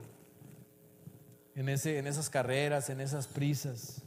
en 1.54 1.68
esas 1.68 2.28
carreras, 2.28 2.90
en 2.90 3.00
esas 3.00 3.28
prisas. 3.28 4.02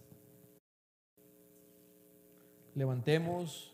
Levantemos 2.74 3.74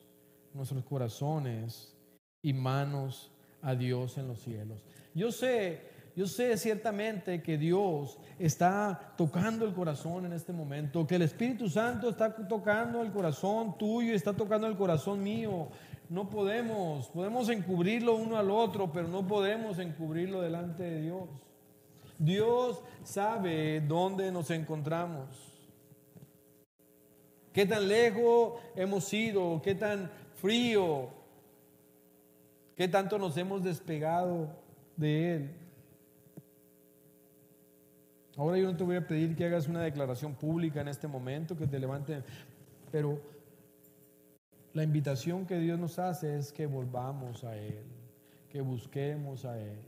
nuestros 0.54 0.84
corazones 0.86 1.98
y 2.44 2.54
manos 2.54 3.32
a 3.64 3.74
Dios 3.74 4.20
en 4.20 4.28
los 4.28 4.40
cielos. 4.40 4.84
Yo 5.16 5.32
sé, 5.32 5.91
yo 6.16 6.28
sé 6.28 6.58
ciertamente 6.58 7.42
que 7.42 7.58
Dios 7.58 8.20
está 8.38 9.14
tocando 9.18 9.66
el 9.66 9.74
corazón 9.74 10.26
en 10.26 10.34
este 10.34 10.52
momento, 10.52 11.08
que 11.08 11.16
el 11.16 11.22
Espíritu 11.22 11.70
Santo 11.70 12.10
está 12.10 12.36
tocando 12.48 13.02
el 13.02 13.12
corazón 13.12 13.78
tuyo 13.78 14.12
y 14.12 14.16
está 14.16 14.34
tocando 14.34 14.68
el 14.68 14.76
corazón 14.76 15.24
mío. 15.24 15.70
No 16.10 16.30
podemos, 16.30 17.08
podemos 17.08 17.48
encubrirlo 17.48 18.16
uno 18.16 18.38
al 18.38 18.52
otro, 18.52 18.92
pero 18.92 19.08
no 19.08 19.26
podemos 19.26 19.80
encubrirlo 19.80 20.42
delante 20.42 20.84
de 20.84 21.02
Dios. 21.02 21.30
Dios 22.20 22.84
sabe 23.04 23.80
dónde 23.80 24.32
nos 24.32 24.52
encontramos. 24.52 25.52
Qué 27.54 27.66
tan 27.66 27.88
lejos 27.88 28.60
hemos 28.76 29.14
ido, 29.14 29.62
qué 29.64 29.76
tan 29.76 30.12
frío, 30.36 31.10
qué 32.76 32.88
tanto 32.88 33.18
nos 33.18 33.38
hemos 33.38 33.64
despegado 33.64 34.50
de 34.98 35.36
Él. 35.36 35.61
Ahora 38.38 38.58
yo 38.58 38.72
no 38.72 38.78
te 38.78 38.84
voy 38.84 38.96
a 38.96 39.06
pedir 39.06 39.36
que 39.36 39.46
hagas 39.46 39.68
una 39.68 39.82
declaración 39.82 40.36
pública 40.36 40.82
en 40.82 40.88
este 40.88 41.08
momento, 41.08 41.58
que 41.58 41.68
te 41.68 41.80
levanten, 41.80 42.24
pero 42.92 43.20
la 44.74 44.84
invitación 44.84 45.46
que 45.46 45.60
Dios 45.60 45.78
nos 45.78 46.00
hace 46.00 46.38
es 46.38 46.54
que 46.54 46.66
volvamos 46.66 47.44
a 47.44 47.58
Él, 47.58 47.84
que 48.50 48.62
busquemos 48.62 49.44
a 49.44 49.60
Él. 49.60 49.80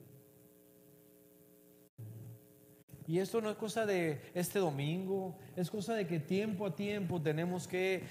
Y 3.07 3.19
esto 3.19 3.41
no 3.41 3.49
es 3.49 3.57
cosa 3.57 3.85
de 3.85 4.21
este 4.33 4.59
domingo, 4.59 5.35
es 5.55 5.69
cosa 5.69 5.93
de 5.93 6.07
que 6.07 6.19
tiempo 6.19 6.65
a 6.65 6.75
tiempo 6.75 7.21
tenemos 7.21 7.67
que 7.67 8.03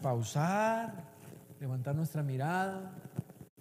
pausar, 0.00 1.12
levantar 1.60 1.94
nuestra 1.94 2.22
mirada, 2.22 2.94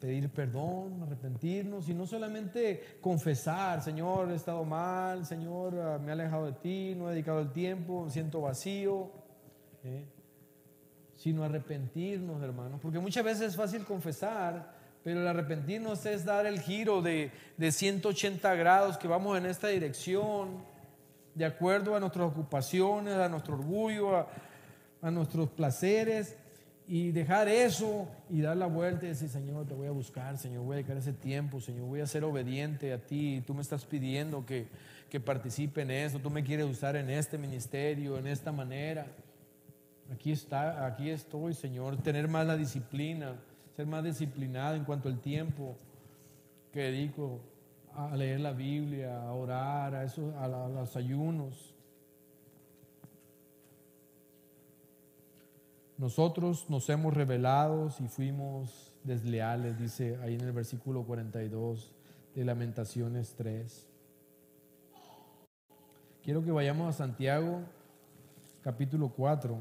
pedir 0.03 0.29
perdón, 0.31 1.01
arrepentirnos 1.01 1.87
y 1.87 1.93
no 1.93 2.05
solamente 2.05 2.97
confesar, 2.99 3.81
Señor, 3.81 4.29
he 4.31 4.35
estado 4.35 4.65
mal, 4.65 5.25
Señor, 5.25 5.79
ah, 5.79 5.97
me 5.97 6.09
he 6.09 6.11
alejado 6.11 6.47
de 6.47 6.51
ti, 6.51 6.93
no 6.93 7.07
he 7.07 7.13
dedicado 7.13 7.39
el 7.39 7.53
tiempo, 7.53 8.03
me 8.03 8.11
siento 8.11 8.41
vacío, 8.41 9.09
¿eh? 9.85 10.03
sino 11.15 11.45
arrepentirnos, 11.45 12.43
hermanos, 12.43 12.81
porque 12.81 12.99
muchas 12.99 13.23
veces 13.23 13.51
es 13.51 13.55
fácil 13.55 13.85
confesar, 13.85 14.73
pero 15.05 15.21
el 15.21 15.25
arrepentirnos 15.25 16.05
es 16.05 16.25
dar 16.25 16.47
el 16.47 16.59
giro 16.59 17.01
de, 17.01 17.31
de 17.55 17.71
180 17.71 18.55
grados 18.55 18.97
que 18.97 19.07
vamos 19.07 19.37
en 19.37 19.45
esta 19.45 19.69
dirección, 19.69 20.65
de 21.33 21.45
acuerdo 21.45 21.95
a 21.95 22.01
nuestras 22.01 22.27
ocupaciones, 22.27 23.13
a 23.13 23.29
nuestro 23.29 23.53
orgullo, 23.53 24.17
a, 24.17 24.27
a 25.01 25.09
nuestros 25.11 25.49
placeres, 25.51 26.35
y 26.87 27.11
dejar 27.11 27.47
eso 27.47 28.07
y 28.29 28.41
dar 28.41 28.57
la 28.57 28.67
vuelta 28.67 29.05
y 29.05 29.09
decir, 29.09 29.29
Señor, 29.29 29.65
te 29.65 29.73
voy 29.73 29.87
a 29.87 29.91
buscar, 29.91 30.37
Señor, 30.37 30.63
voy 30.63 30.73
a 30.73 30.75
dedicar 30.77 30.97
ese 30.97 31.13
tiempo, 31.13 31.61
Señor, 31.61 31.85
voy 31.85 32.01
a 32.01 32.07
ser 32.07 32.23
obediente 32.23 32.91
a 32.93 32.97
ti, 32.97 33.41
tú 33.47 33.53
me 33.53 33.61
estás 33.61 33.85
pidiendo 33.85 34.45
que, 34.45 34.67
que 35.09 35.19
participe 35.19 35.81
en 35.81 35.91
eso, 35.91 36.19
tú 36.19 36.29
me 36.29 36.43
quieres 36.43 36.65
usar 36.65 36.95
en 36.95 37.09
este 37.09 37.37
ministerio, 37.37 38.17
en 38.17 38.27
esta 38.27 38.51
manera. 38.51 39.07
Aquí 40.13 40.31
está, 40.31 40.85
aquí 40.85 41.09
estoy, 41.09 41.53
Señor, 41.53 41.97
tener 42.03 42.27
más 42.27 42.45
la 42.45 42.57
disciplina 42.57 43.35
ser 43.75 43.87
más 43.87 44.03
disciplinado 44.03 44.75
en 44.75 44.83
cuanto 44.83 45.09
al 45.09 45.19
tiempo 45.19 45.75
que 46.71 46.81
dedico 46.81 47.41
a 47.95 48.15
leer 48.15 48.39
la 48.39 48.53
Biblia, 48.53 49.21
a 49.23 49.33
orar, 49.33 49.95
a, 49.95 50.03
eso, 50.03 50.33
a, 50.39 50.47
los 50.47 50.95
ayunos. 50.95 51.72
Nosotros 55.97 56.69
nos 56.69 56.89
hemos 56.89 57.13
revelado 57.13 57.89
y 57.99 58.07
fuimos 58.07 58.93
desleales, 59.03 59.77
dice 59.77 60.17
ahí 60.23 60.33
en 60.35 60.41
el 60.41 60.51
versículo 60.51 61.03
42 61.03 61.93
de 62.33 62.45
Lamentaciones 62.45 63.35
3. 63.37 63.87
Quiero 66.23 66.43
que 66.43 66.51
vayamos 66.51 66.89
a 66.89 66.97
Santiago, 66.97 67.61
capítulo 68.61 69.09
4, 69.09 69.57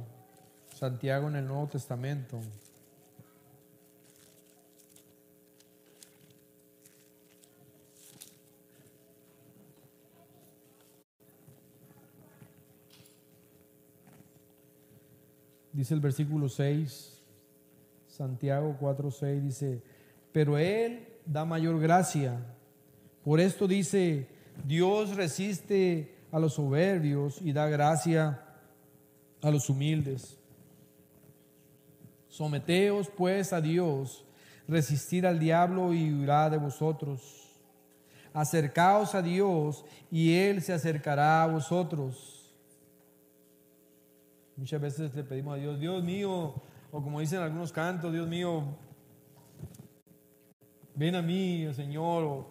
Santiago 0.75 1.29
en 1.29 1.37
el 1.37 1.47
Nuevo 1.47 1.69
Testamento. 1.69 2.41
Dice 15.73 15.95
el 15.95 16.01
versículo 16.01 16.49
6, 16.49 17.23
Santiago 18.07 18.77
4, 18.79 19.11
6 19.11 19.43
dice, 19.43 19.83
pero 20.33 20.59
Él 20.59 21.09
da 21.25 21.45
mayor 21.45 21.81
gracia. 21.81 22.39
Por 23.25 23.41
esto 23.41 23.67
dice, 23.67 24.29
Dios 24.65 25.17
resiste 25.17 26.15
a 26.31 26.39
los 26.39 26.55
soberbios 26.55 27.41
y 27.41 27.53
da 27.53 27.69
gracia 27.69 28.43
a 29.41 29.51
los 29.51 29.71
humildes. 29.71 30.39
Someteos 32.29 33.11
pues 33.17 33.53
a 33.53 33.61
Dios, 33.61 34.25
resistir 34.69 35.27
al 35.27 35.39
diablo 35.39 35.93
y 35.93 36.13
huirá 36.13 36.49
de 36.51 36.57
vosotros. 36.59 37.51
Acercaos 38.33 39.15
a 39.15 39.21
Dios 39.21 39.85
y 40.11 40.35
Él 40.35 40.63
se 40.63 40.73
acercará 40.73 41.43
a 41.43 41.47
vosotros. 41.47 42.42
Muchas 44.57 44.81
veces 44.81 45.15
le 45.15 45.25
pedimos 45.25 45.55
a 45.55 45.57
Dios, 45.57 45.81
Dios 45.81 46.05
mío, 46.05 46.55
o 46.91 47.03
como 47.03 47.21
dicen 47.21 47.41
algunos 47.41 47.73
cantos, 47.73 48.13
Dios 48.13 48.29
mío, 48.29 48.65
ven 50.95 51.15
a 51.15 51.23
mí, 51.23 51.67
Señor. 51.73 52.47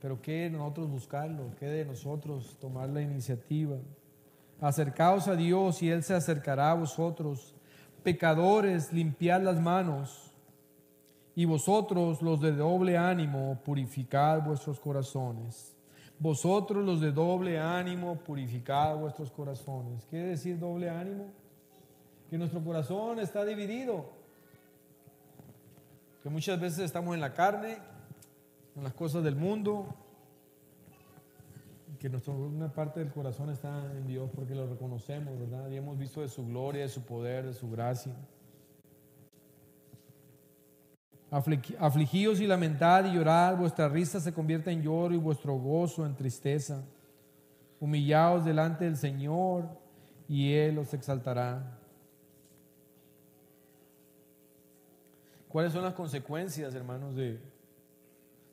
Pero 0.00 0.20
¿qué 0.20 0.42
de 0.42 0.50
nosotros 0.50 0.90
buscarlo? 0.90 1.54
¿Qué 1.58 1.66
de 1.66 1.84
nosotros 1.84 2.58
tomar 2.60 2.88
la 2.90 3.00
iniciativa? 3.00 3.76
Acercaos 4.60 5.26
a 5.26 5.36
Dios 5.36 5.82
y 5.82 5.90
Él 5.90 6.02
se 6.02 6.14
acercará 6.14 6.72
a 6.72 6.74
vosotros 6.74 7.54
pecadores, 8.02 8.92
limpiad 8.92 9.42
las 9.42 9.60
manos, 9.60 10.32
y 11.34 11.44
vosotros 11.44 12.20
los 12.20 12.40
de 12.40 12.52
doble 12.52 12.98
ánimo, 12.98 13.60
purificad 13.64 14.42
vuestros 14.42 14.80
corazones. 14.80 15.77
Vosotros 16.20 16.84
los 16.84 17.00
de 17.00 17.12
doble 17.12 17.60
ánimo, 17.60 18.16
purificad 18.16 18.96
vuestros 18.96 19.30
corazones. 19.30 20.04
¿Quiere 20.10 20.28
decir 20.28 20.58
doble 20.58 20.90
ánimo? 20.90 21.26
Que 22.28 22.36
nuestro 22.36 22.62
corazón 22.62 23.20
está 23.20 23.44
dividido. 23.44 24.10
Que 26.22 26.28
muchas 26.28 26.60
veces 26.60 26.80
estamos 26.80 27.14
en 27.14 27.20
la 27.20 27.32
carne, 27.32 27.78
en 28.74 28.82
las 28.82 28.92
cosas 28.94 29.22
del 29.22 29.36
mundo, 29.36 29.94
que 32.00 32.08
nuestra, 32.08 32.32
una 32.32 32.72
parte 32.72 33.00
del 33.00 33.12
corazón 33.12 33.50
está 33.50 33.84
en 33.92 34.06
Dios 34.06 34.30
porque 34.34 34.54
lo 34.54 34.68
reconocemos, 34.68 35.38
¿verdad? 35.38 35.70
Y 35.70 35.76
hemos 35.76 35.98
visto 35.98 36.20
de 36.20 36.28
su 36.28 36.46
gloria, 36.46 36.82
de 36.82 36.88
su 36.88 37.02
poder, 37.02 37.46
de 37.46 37.54
su 37.54 37.70
gracia. 37.70 38.12
Afligíos 41.30 42.40
y 42.40 42.46
lamentad 42.46 43.04
y 43.04 43.12
llorad, 43.12 43.56
vuestra 43.56 43.88
risa 43.88 44.18
se 44.18 44.32
convierte 44.32 44.70
en 44.70 44.82
lloro 44.82 45.14
y 45.14 45.18
vuestro 45.18 45.54
gozo 45.56 46.06
en 46.06 46.16
tristeza. 46.16 46.82
Humillaos 47.80 48.44
delante 48.46 48.86
del 48.86 48.96
Señor 48.96 49.68
y 50.26 50.54
Él 50.54 50.78
os 50.78 50.94
exaltará. 50.94 51.78
¿Cuáles 55.48 55.72
son 55.72 55.82
las 55.82 55.94
consecuencias, 55.94 56.74
hermanos, 56.74 57.14
de, 57.14 57.38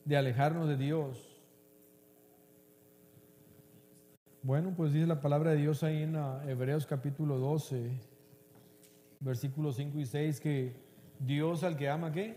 de 0.04 0.18
alejarnos 0.18 0.68
de 0.68 0.78
Dios? 0.78 1.36
Bueno, 4.44 4.74
pues 4.76 4.94
dice 4.94 5.08
la 5.08 5.22
palabra 5.22 5.52
de 5.52 5.58
Dios 5.58 5.82
ahí 5.82 6.04
en 6.04 6.18
ah, 6.18 6.44
Hebreos 6.46 6.86
capítulo 6.86 7.40
12, 7.40 7.90
versículos 9.20 9.78
5 9.78 9.98
y 9.98 10.06
6, 10.06 10.40
que 10.40 10.76
Dios 11.20 11.64
al 11.64 11.78
que 11.78 11.90
ama, 11.90 12.12
¿qué? 12.12 12.36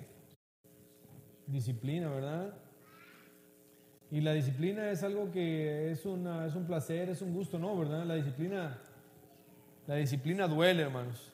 Disciplina, 1.48 2.08
¿verdad? 2.08 2.54
Y 4.10 4.20
la 4.20 4.32
disciplina 4.32 4.90
es 4.90 5.02
algo 5.02 5.30
que 5.30 5.90
es, 5.90 6.06
una, 6.06 6.46
es 6.46 6.54
un 6.54 6.64
placer, 6.64 7.08
es 7.08 7.20
un 7.20 7.34
gusto, 7.34 7.58
¿no? 7.58 7.76
¿Verdad? 7.76 8.04
La 8.04 8.14
disciplina, 8.14 8.78
la 9.86 9.96
disciplina 9.96 10.46
duele, 10.46 10.82
hermanos. 10.82 11.32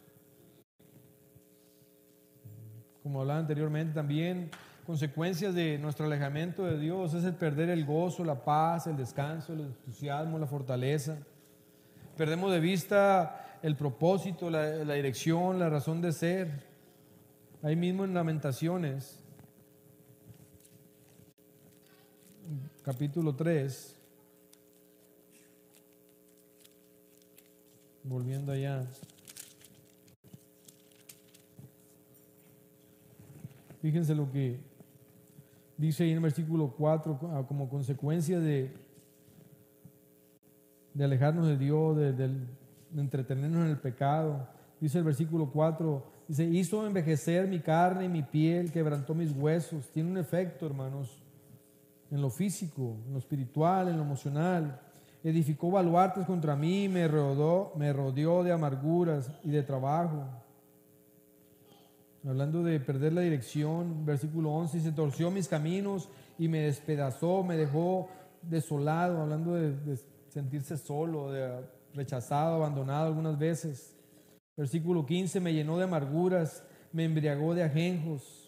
Como 3.02 3.20
hablaba 3.20 3.40
anteriormente 3.40 3.92
también, 3.92 4.50
consecuencias 4.86 5.54
de 5.54 5.78
nuestro 5.78 6.06
alejamiento 6.06 6.64
de 6.64 6.78
Dios 6.78 7.14
es 7.14 7.24
el 7.24 7.34
perder 7.34 7.70
el 7.70 7.84
gozo, 7.84 8.24
la 8.24 8.44
paz, 8.44 8.86
el 8.86 8.96
descanso, 8.96 9.52
el 9.52 9.60
entusiasmo, 9.60 10.38
la 10.38 10.46
fortaleza. 10.46 11.18
Perdemos 12.16 12.52
de 12.52 12.60
vista 12.60 13.58
el 13.62 13.76
propósito, 13.76 14.50
la, 14.50 14.94
dirección, 14.94 15.58
la 15.58 15.70
razón 15.70 16.02
de 16.02 16.12
ser. 16.12 16.64
Ahí 17.62 17.76
mismo 17.76 18.04
en 18.04 18.12
Lamentaciones, 18.12 19.23
capítulo 22.84 23.34
3, 23.34 23.96
volviendo 28.02 28.52
allá. 28.52 28.84
Fíjense 33.80 34.14
lo 34.14 34.30
que 34.30 34.60
dice 35.78 36.04
ahí 36.04 36.10
en 36.10 36.16
el 36.16 36.22
versículo 36.22 36.74
4, 36.76 37.20
ah, 37.32 37.44
como 37.48 37.70
consecuencia 37.70 38.38
de, 38.38 38.70
de 40.92 41.04
alejarnos 41.04 41.46
de 41.46 41.56
Dios, 41.56 41.96
de, 41.96 42.30
entretenernos 42.96 43.64
en 43.64 43.70
el 43.70 43.78
pecado. 43.78 44.46
Dice 44.78 44.98
el 44.98 45.04
versículo 45.04 45.50
4, 45.50 46.04
dice, 46.28 46.44
hizo 46.44 46.86
envejecer 46.86 47.48
mi 47.48 47.60
carne 47.60 48.04
y 48.04 48.08
mi 48.10 48.22
piel, 48.22 48.70
quebrantó 48.70 49.14
mis 49.14 49.32
huesos. 49.32 49.88
Tiene 49.88 50.10
un 50.10 50.18
efecto, 50.18 50.66
hermanos, 50.66 51.23
en 52.14 52.22
lo 52.22 52.30
físico, 52.30 52.96
en 53.06 53.12
lo 53.12 53.18
espiritual, 53.18 53.88
en 53.88 53.96
lo 53.96 54.04
emocional. 54.04 54.80
Edificó 55.24 55.72
baluartes 55.72 56.24
contra 56.24 56.54
mí, 56.54 56.88
me 56.88 57.08
rodeó, 57.08 57.72
me 57.74 57.92
rodeó 57.92 58.44
de 58.44 58.52
amarguras 58.52 59.32
y 59.42 59.50
de 59.50 59.64
trabajo. 59.64 60.24
Hablando 62.24 62.62
de 62.62 62.78
perder 62.78 63.14
la 63.14 63.22
dirección, 63.22 64.06
versículo 64.06 64.52
11, 64.52 64.80
se 64.80 64.92
torció 64.92 65.32
mis 65.32 65.48
caminos 65.48 66.08
y 66.38 66.46
me 66.46 66.60
despedazó, 66.60 67.42
me 67.42 67.56
dejó 67.56 68.08
desolado, 68.42 69.20
hablando 69.20 69.54
de, 69.54 69.98
sentirse 70.28 70.76
solo, 70.76 71.32
de 71.32 71.64
rechazado, 71.94 72.54
abandonado 72.54 73.08
algunas 73.08 73.36
veces. 73.36 73.96
Versículo 74.56 75.04
15, 75.04 75.40
me 75.40 75.52
llenó 75.52 75.78
de 75.78 75.84
amarguras, 75.84 76.62
me 76.92 77.04
embriagó 77.04 77.54
de 77.54 77.64
ajenjos. 77.64 78.43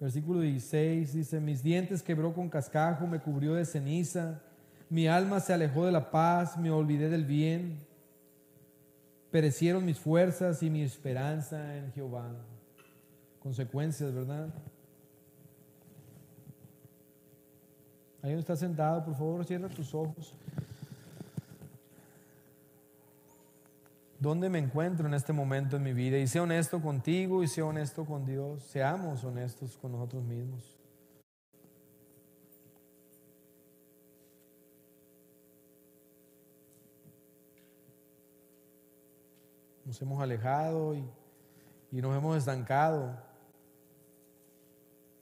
Versículo 0.00 0.40
16 0.40 1.12
dice, 1.12 1.40
mis 1.40 1.62
dientes 1.62 2.02
quebró 2.02 2.32
con 2.32 2.48
cascajo, 2.48 3.06
me 3.06 3.20
cubrió 3.20 3.54
de 3.54 3.64
ceniza, 3.64 4.40
mi 4.88 5.08
alma 5.08 5.40
se 5.40 5.52
alejó 5.52 5.86
de 5.86 5.92
la 5.92 6.10
paz, 6.10 6.56
me 6.56 6.70
olvidé 6.70 7.08
del 7.08 7.24
bien. 7.24 7.78
Perecieron 9.30 9.84
mis 9.84 9.98
fuerzas 9.98 10.62
y 10.62 10.70
mi 10.70 10.82
esperanza 10.82 11.76
en 11.76 11.92
Jehová. 11.92 12.30
Consecuencias, 13.40 14.14
¿verdad? 14.14 14.48
Ahí 18.22 18.30
donde 18.30 18.40
estás 18.40 18.60
sentado, 18.60 19.04
por 19.04 19.14
favor, 19.14 19.44
cierra 19.44 19.68
tus 19.68 19.94
ojos. 19.94 20.34
¿Dónde 24.18 24.48
me 24.48 24.58
encuentro 24.58 25.06
en 25.06 25.14
este 25.14 25.32
momento 25.32 25.76
en 25.76 25.82
mi 25.82 25.92
vida? 25.92 26.18
Y 26.18 26.26
sea 26.26 26.42
honesto 26.42 26.80
contigo 26.82 27.42
y 27.42 27.48
sea 27.48 27.64
honesto 27.64 28.04
con 28.04 28.26
Dios. 28.26 28.64
Seamos 28.64 29.22
honestos 29.24 29.76
con 29.76 29.92
nosotros 29.92 30.24
mismos. 30.24 30.78
nos 39.88 40.02
hemos 40.02 40.20
alejado 40.20 40.94
y, 40.94 41.02
nos 42.02 42.14
hemos 42.14 42.36
estancado. 42.36 43.16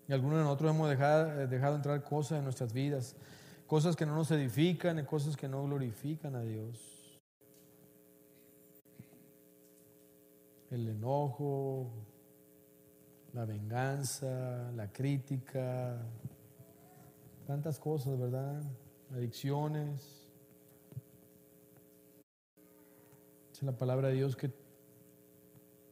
Y 0.08 0.12
algunos 0.12 0.38
de 0.38 0.44
nosotros 0.44 0.74
hemos 0.74 0.90
dejado, 0.90 1.46
dejado 1.46 1.76
entrar 1.76 2.02
cosas 2.02 2.38
en 2.38 2.44
nuestras 2.44 2.72
vidas, 2.72 3.14
cosas 3.68 3.94
que 3.94 4.04
no 4.04 4.16
nos 4.16 4.28
edifican 4.32 4.98
y 4.98 5.04
cosas 5.04 5.36
que 5.36 5.48
no 5.48 5.62
glorifican 5.62 6.34
a 6.34 6.42
Dios. 6.42 6.95
El 10.70 10.88
enojo, 10.88 11.90
la 13.32 13.44
venganza, 13.44 14.72
la 14.72 14.90
crítica, 14.92 16.02
tantas 17.46 17.78
cosas, 17.78 18.18
¿verdad? 18.18 18.62
Adicciones. 19.12 20.26
Dice 23.50 23.64
la 23.64 23.76
palabra 23.76 24.08
de 24.08 24.14
Dios 24.14 24.36
que 24.36 24.50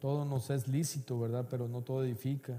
todo 0.01 0.25
nos 0.25 0.51
es 0.51 0.69
lícito, 0.69 1.19
¿verdad? 1.19 1.47
Pero 1.49 1.69
no 1.69 1.83
todo 1.83 2.05
edifica. 2.05 2.59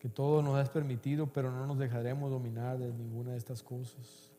Que 0.00 0.08
todo 0.08 0.42
nos 0.42 0.60
es 0.60 0.68
permitido, 0.68 1.28
pero 1.32 1.52
no 1.52 1.66
nos 1.66 1.78
dejaremos 1.78 2.30
dominar 2.30 2.78
de 2.78 2.92
ninguna 2.92 3.32
de 3.32 3.38
estas 3.38 3.62
cosas. 3.62 4.32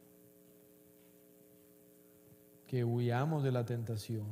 Que 2.68 2.84
huyamos 2.84 3.44
de 3.44 3.52
la 3.52 3.66
tentación. 3.66 4.26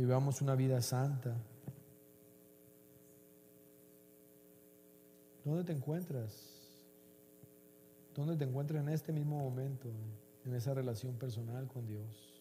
Vivamos 0.00 0.40
una 0.40 0.54
vida 0.54 0.80
santa. 0.80 1.36
¿Dónde 5.44 5.62
te 5.62 5.72
encuentras? 5.72 6.32
¿Dónde 8.14 8.34
te 8.34 8.44
encuentras 8.44 8.82
en 8.82 8.88
este 8.88 9.12
mismo 9.12 9.38
momento, 9.38 9.90
en 10.46 10.54
esa 10.54 10.72
relación 10.72 11.16
personal 11.16 11.68
con 11.68 11.86
Dios? 11.86 12.32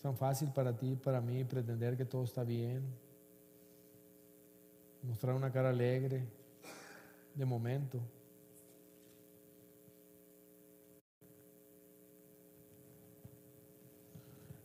tan 0.00 0.16
fácil 0.16 0.52
para 0.52 0.72
ti, 0.76 0.94
para 0.94 1.20
mí, 1.20 1.42
pretender 1.42 1.96
que 1.96 2.04
todo 2.04 2.22
está 2.22 2.44
bien, 2.44 2.84
mostrar 5.02 5.34
una 5.34 5.50
cara 5.50 5.70
alegre 5.70 6.22
de 7.34 7.44
momento. 7.44 7.98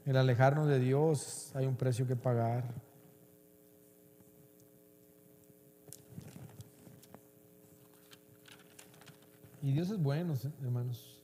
El 0.06 0.18
alejarnos 0.18 0.68
de 0.68 0.80
Dios 0.80 1.52
hay 1.56 1.68
un 1.68 1.76
precio 1.76 2.08
que 2.08 2.16
pagar. 2.16 2.64
Y 9.62 9.72
Dios 9.72 9.92
es 9.92 10.02
bueno, 10.02 10.34
hermanos. 10.64 11.22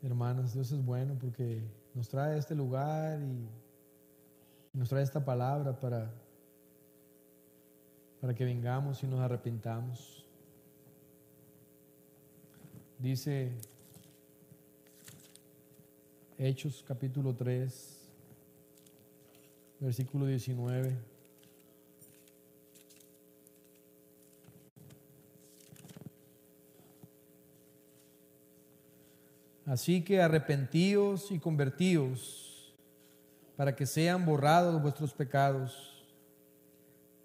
Hermanas, 0.00 0.52
Dios 0.54 0.70
es 0.70 0.84
bueno 0.84 1.16
porque 1.18 1.64
nos 1.92 2.08
trae 2.08 2.34
a 2.34 2.36
este 2.36 2.54
lugar 2.54 3.20
y 3.20 3.48
nos 4.72 4.88
trae 4.88 5.02
esta 5.02 5.24
palabra 5.24 5.78
para, 5.80 6.12
para 8.20 8.32
que 8.32 8.44
vengamos 8.44 9.02
y 9.02 9.08
nos 9.08 9.18
arrepintamos. 9.20 10.24
Dice 13.00 13.58
Hechos 16.46 16.84
capítulo 16.86 17.34
3, 17.34 18.06
versículo 19.80 20.26
19. 20.26 20.94
Así 29.64 30.02
que 30.02 30.20
arrepentíos 30.20 31.30
y 31.30 31.38
convertíos 31.38 32.74
para 33.56 33.74
que 33.74 33.86
sean 33.86 34.26
borrados 34.26 34.82
vuestros 34.82 35.14
pecados, 35.14 36.04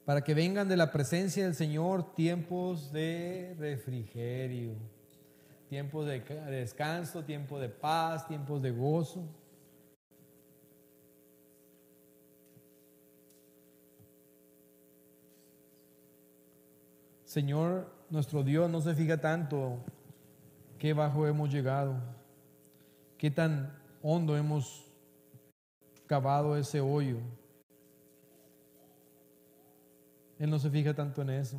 para 0.05 0.23
que 0.23 0.33
vengan 0.33 0.69
de 0.69 0.77
la 0.77 0.93
presencia 0.93 1.43
del 1.43 1.55
Señor 1.55 2.15
tiempos 2.15 2.93
de 2.93 3.53
refrigerio, 3.59 4.75
tiempos 5.69 6.07
de 6.07 6.19
descanso, 6.49 7.23
tiempos 7.23 7.61
de 7.61 7.69
paz, 7.69 8.27
tiempos 8.27 8.61
de 8.61 8.71
gozo. 8.71 9.23
Señor, 17.23 17.93
nuestro 18.09 18.43
Dios 18.43 18.69
no 18.69 18.81
se 18.81 18.95
fija 18.95 19.21
tanto 19.21 19.77
qué 20.79 20.93
bajo 20.93 21.27
hemos 21.27 21.51
llegado 21.51 22.19
qué 23.19 23.29
tan 23.29 23.77
hondo 24.01 24.35
hemos 24.37 24.89
cavado 26.07 26.55
ese 26.55 26.79
hoyo. 26.79 27.17
Él 30.39 30.49
no 30.49 30.57
se 30.57 30.69
fija 30.71 30.93
tanto 30.93 31.21
en 31.21 31.31
eso. 31.31 31.57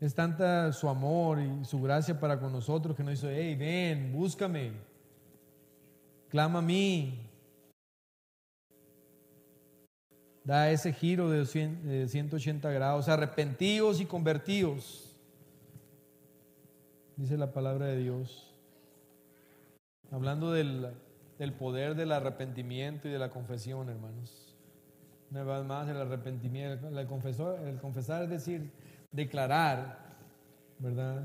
Es 0.00 0.14
tanta 0.14 0.72
su 0.72 0.88
amor 0.88 1.38
y 1.40 1.64
su 1.66 1.82
gracia 1.82 2.18
para 2.18 2.40
con 2.40 2.52
nosotros 2.52 2.96
que 2.96 3.04
nos 3.04 3.20
dice, 3.20 3.36
hey, 3.36 3.54
ven, 3.54 4.12
búscame, 4.14 4.72
clama 6.30 6.60
a 6.60 6.62
mí. 6.62 7.26
Da 10.42 10.70
ese 10.70 10.94
giro 10.94 11.28
de 11.28 11.44
180 11.44 12.70
grados, 12.70 13.10
arrepentidos 13.10 14.00
y 14.00 14.06
convertidos, 14.06 15.14
dice 17.16 17.36
la 17.36 17.52
palabra 17.52 17.86
de 17.86 17.98
Dios. 17.98 18.54
Hablando 20.10 20.50
del, 20.50 20.94
poder 21.58 21.94
del 21.94 22.12
arrepentimiento 22.12 23.06
y 23.06 23.10
de 23.10 23.18
la 23.18 23.28
confesión, 23.28 23.90
hermanos. 23.90 24.56
Una 25.30 25.44
vez 25.44 25.64
más, 25.64 25.88
el 25.90 25.98
arrepentimiento, 25.98 26.88
el, 26.88 27.06
confesor, 27.06 27.60
el 27.60 27.78
confesar 27.78 28.24
es 28.24 28.30
decir, 28.30 28.72
declarar, 29.12 29.98
¿verdad? 30.78 31.22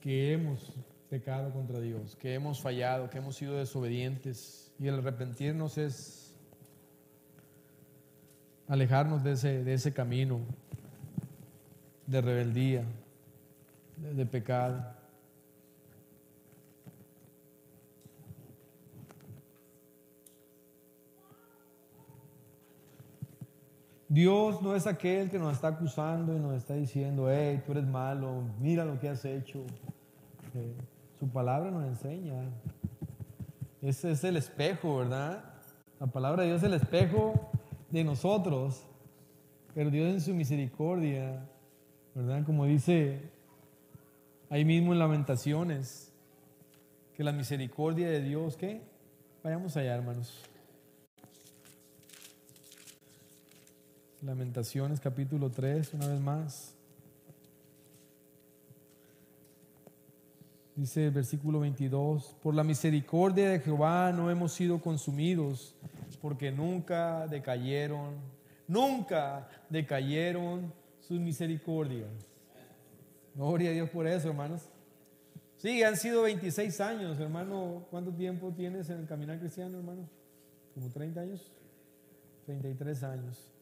Que 0.00 0.32
hemos 0.32 0.72
pecado 1.08 1.52
contra 1.52 1.80
Dios, 1.80 2.16
que 2.16 2.34
hemos 2.34 2.60
fallado, 2.60 3.10
que 3.10 3.18
hemos 3.18 3.36
sido 3.36 3.56
desobedientes. 3.56 4.72
Y 4.78 4.88
el 4.88 4.98
arrepentirnos 4.98 5.78
es 5.78 6.34
alejarnos 8.68 9.22
de 9.22 9.32
ese, 9.32 9.64
de 9.64 9.74
ese 9.74 9.92
camino 9.92 10.40
de 12.06 12.20
rebeldía, 12.20 12.84
de 13.96 14.26
pecado. 14.26 14.95
Dios 24.08 24.62
no 24.62 24.76
es 24.76 24.86
aquel 24.86 25.30
que 25.30 25.38
nos 25.38 25.54
está 25.54 25.68
acusando 25.68 26.36
y 26.36 26.38
nos 26.38 26.54
está 26.54 26.74
diciendo, 26.74 27.28
hey, 27.28 27.62
tú 27.66 27.72
eres 27.72 27.86
malo, 27.86 28.44
mira 28.60 28.84
lo 28.84 29.00
que 29.00 29.08
has 29.08 29.24
hecho. 29.24 29.64
Eh, 30.54 30.74
su 31.18 31.28
palabra 31.28 31.70
nos 31.70 31.84
enseña. 31.84 32.44
Ese 33.82 34.12
es 34.12 34.22
el 34.22 34.36
espejo, 34.36 34.98
¿verdad? 34.98 35.44
La 35.98 36.06
palabra 36.06 36.42
de 36.42 36.50
Dios 36.50 36.62
es 36.62 36.68
el 36.68 36.74
espejo 36.74 37.50
de 37.90 38.04
nosotros. 38.04 38.86
Pero 39.74 39.90
Dios 39.90 40.08
en 40.08 40.20
su 40.20 40.34
misericordia, 40.34 41.44
¿verdad? 42.14 42.44
Como 42.46 42.64
dice 42.64 43.20
ahí 44.50 44.64
mismo 44.64 44.92
en 44.92 45.00
Lamentaciones, 45.00 46.12
que 47.14 47.24
la 47.24 47.32
misericordia 47.32 48.08
de 48.08 48.22
Dios, 48.22 48.56
¿qué? 48.56 48.82
Vayamos 49.42 49.76
allá, 49.76 49.94
hermanos. 49.94 50.42
Lamentaciones 54.26 54.98
capítulo 54.98 55.50
3, 55.50 55.94
una 55.94 56.08
vez 56.08 56.20
más. 56.20 56.74
Dice 60.74 61.04
el 61.06 61.12
versículo 61.12 61.60
22, 61.60 62.34
por 62.42 62.52
la 62.52 62.64
misericordia 62.64 63.48
de 63.50 63.60
Jehová 63.60 64.10
no 64.10 64.28
hemos 64.28 64.52
sido 64.52 64.80
consumidos, 64.80 65.76
porque 66.20 66.50
nunca 66.50 67.28
decayeron, 67.28 68.16
nunca 68.66 69.48
decayeron 69.70 70.72
sus 70.98 71.20
misericordias. 71.20 72.10
Gloria 73.36 73.70
a 73.70 73.74
Dios 73.74 73.90
por 73.90 74.08
eso, 74.08 74.28
hermanos. 74.30 74.68
Sí, 75.56 75.84
han 75.84 75.96
sido 75.96 76.22
26 76.22 76.80
años, 76.80 77.20
hermano. 77.20 77.86
¿Cuánto 77.90 78.12
tiempo 78.12 78.52
tienes 78.52 78.90
en 78.90 78.98
el 78.98 79.06
caminar 79.06 79.38
cristiano, 79.38 79.78
hermano? 79.78 80.08
¿Como 80.74 80.90
30 80.90 81.20
años? 81.20 81.52
33 82.44 83.04
años. 83.04 83.55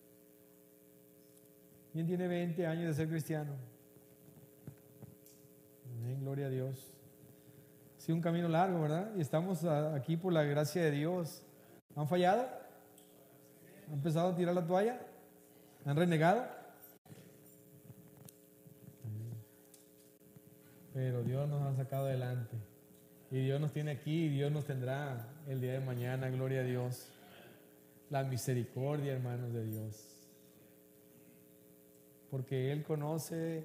¿Quién 1.94 2.08
tiene 2.08 2.26
20 2.26 2.66
años 2.66 2.88
de 2.88 2.94
ser 2.94 3.08
cristiano? 3.08 3.52
Amén, 5.92 6.18
gloria 6.22 6.46
a 6.46 6.50
Dios. 6.50 6.92
Ha 7.96 8.00
sido 8.00 8.16
un 8.16 8.20
camino 8.20 8.48
largo, 8.48 8.80
¿verdad? 8.80 9.12
Y 9.14 9.20
estamos 9.20 9.62
aquí 9.64 10.16
por 10.16 10.32
la 10.32 10.42
gracia 10.42 10.82
de 10.82 10.90
Dios. 10.90 11.46
¿Han 11.94 12.08
fallado? 12.08 12.48
¿Han 13.86 13.94
empezado 13.94 14.30
a 14.30 14.34
tirar 14.34 14.56
la 14.56 14.66
toalla? 14.66 14.98
¿Han 15.84 15.94
renegado? 15.94 16.44
Pero 20.94 21.22
Dios 21.22 21.48
nos 21.48 21.62
ha 21.62 21.76
sacado 21.76 22.06
adelante. 22.06 22.56
Y 23.30 23.44
Dios 23.44 23.60
nos 23.60 23.70
tiene 23.70 23.92
aquí 23.92 24.24
y 24.24 24.28
Dios 24.30 24.50
nos 24.50 24.64
tendrá 24.64 25.28
el 25.46 25.60
día 25.60 25.74
de 25.74 25.80
mañana, 25.80 26.28
gloria 26.28 26.62
a 26.62 26.64
Dios. 26.64 27.08
La 28.10 28.24
misericordia, 28.24 29.12
hermanos 29.12 29.52
de 29.52 29.64
Dios 29.64 30.13
porque 32.34 32.72
Él 32.72 32.82
conoce 32.82 33.64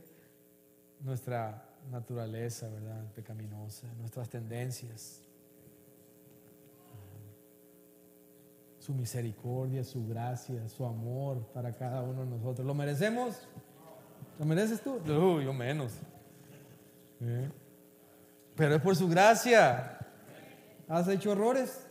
nuestra 0.99 1.65
naturaleza, 1.89 2.69
¿verdad? 2.69 3.03
Pecaminosa, 3.15 3.87
nuestras 3.97 4.29
tendencias. 4.29 5.23
Su 8.77 8.93
misericordia, 8.93 9.83
su 9.83 10.07
gracia, 10.07 10.69
su 10.69 10.85
amor 10.85 11.47
para 11.51 11.73
cada 11.73 12.03
uno 12.03 12.23
de 12.25 12.29
nosotros. 12.29 12.67
¿Lo 12.67 12.75
merecemos? 12.75 13.47
¿Lo 14.37 14.45
mereces 14.45 14.81
tú? 14.81 15.01
yo 15.41 15.51
menos. 15.51 15.93
¿Eh? 17.21 17.49
Pero 18.55 18.75
es 18.75 18.81
por 18.83 18.95
su 18.95 19.09
gracia. 19.09 19.97
¿Has 20.87 21.07
hecho 21.07 21.31
horrores? 21.31 21.87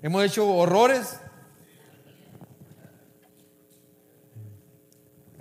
¿Hemos 0.00 0.24
hecho 0.24 0.48
horrores? 0.48 1.20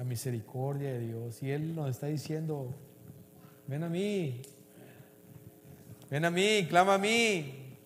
Misericordia 0.10 0.92
de 0.92 1.00
Dios. 1.00 1.42
Y 1.42 1.52
Él 1.52 1.74
nos 1.74 1.90
está 1.90 2.08
diciendo, 2.08 2.76
ven 3.68 3.84
a 3.84 3.90
mí, 3.90 4.42
ven 6.10 6.26
a 6.26 6.32
mí, 6.32 6.66
clama 6.68 6.96
a 6.96 6.98
mí. 6.98 7.78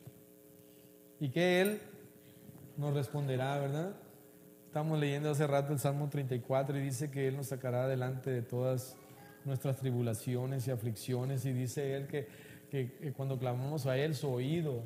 Y 1.19 1.29
que 1.29 1.61
Él 1.61 1.79
nos 2.77 2.93
responderá, 2.93 3.59
¿verdad? 3.59 3.95
Estamos 4.65 4.99
leyendo 4.99 5.29
hace 5.29 5.45
rato 5.45 5.73
el 5.73 5.79
Salmo 5.79 6.09
34 6.09 6.77
y 6.77 6.81
dice 6.81 7.11
que 7.11 7.27
Él 7.27 7.37
nos 7.37 7.47
sacará 7.47 7.83
adelante 7.83 8.31
de 8.31 8.41
todas 8.41 8.95
nuestras 9.45 9.77
tribulaciones 9.77 10.67
y 10.67 10.71
aflicciones. 10.71 11.45
Y 11.45 11.53
dice 11.53 11.95
Él 11.95 12.07
que, 12.07 12.27
que 12.71 13.13
cuando 13.15 13.37
clamamos 13.37 13.85
a 13.85 13.97
Él, 13.97 14.15
su 14.15 14.29
oído 14.29 14.81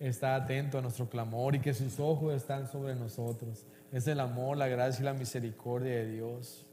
está 0.00 0.34
atento 0.34 0.78
a 0.78 0.82
nuestro 0.82 1.08
clamor 1.08 1.54
y 1.54 1.60
que 1.60 1.74
sus 1.74 2.00
ojos 2.00 2.34
están 2.34 2.66
sobre 2.66 2.94
nosotros. 2.94 3.64
Es 3.92 4.06
el 4.06 4.20
amor, 4.20 4.56
la 4.56 4.68
gracia 4.68 5.02
y 5.02 5.04
la 5.04 5.14
misericordia 5.14 5.94
de 5.94 6.10
Dios. 6.10 6.67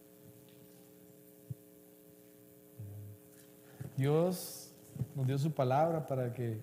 Dios 3.98 4.72
nos 5.16 5.28
dio 5.28 5.38
su 5.38 5.52
palabra 5.52 6.06
para 6.06 6.34
que 6.34 6.60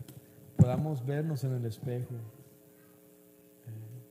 podamos 0.57 1.05
vernos 1.05 1.45
en 1.45 1.55
el 1.55 1.65
espejo. 1.65 2.15
Eh, 2.15 4.03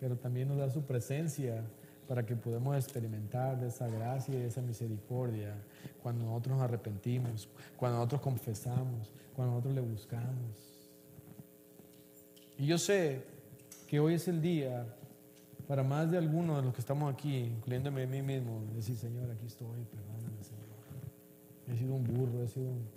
pero 0.00 0.16
también 0.16 0.48
nos 0.48 0.58
da 0.58 0.70
su 0.70 0.82
presencia 0.82 1.64
para 2.06 2.24
que 2.24 2.34
podamos 2.34 2.74
experimentar 2.76 3.62
esa 3.62 3.86
gracia 3.88 4.34
y 4.34 4.42
esa 4.42 4.62
misericordia 4.62 5.54
cuando 6.02 6.24
nosotros 6.24 6.56
nos 6.56 6.64
arrepentimos, 6.64 7.48
cuando 7.76 7.98
nosotros 7.98 8.22
confesamos, 8.22 9.12
cuando 9.36 9.54
nosotros 9.54 9.74
le 9.74 9.80
buscamos. 9.82 10.88
Y 12.56 12.66
yo 12.66 12.78
sé 12.78 13.22
que 13.86 14.00
hoy 14.00 14.14
es 14.14 14.26
el 14.26 14.40
día 14.40 14.86
para 15.66 15.82
más 15.82 16.10
de 16.10 16.16
algunos 16.16 16.56
de 16.56 16.62
los 16.62 16.74
que 16.74 16.80
estamos 16.80 17.12
aquí, 17.12 17.36
incluyéndome 17.36 18.04
a 18.04 18.06
mí 18.06 18.22
mismo, 18.22 18.62
decir, 18.74 18.96
Señor, 18.96 19.30
aquí 19.30 19.46
estoy, 19.46 19.84
Señor. 19.84 20.27
He 21.68 21.76
sido 21.76 21.94
un 21.94 22.04
burro, 22.04 22.42
he 22.42 22.48
sido 22.48 22.66
un 22.66 22.88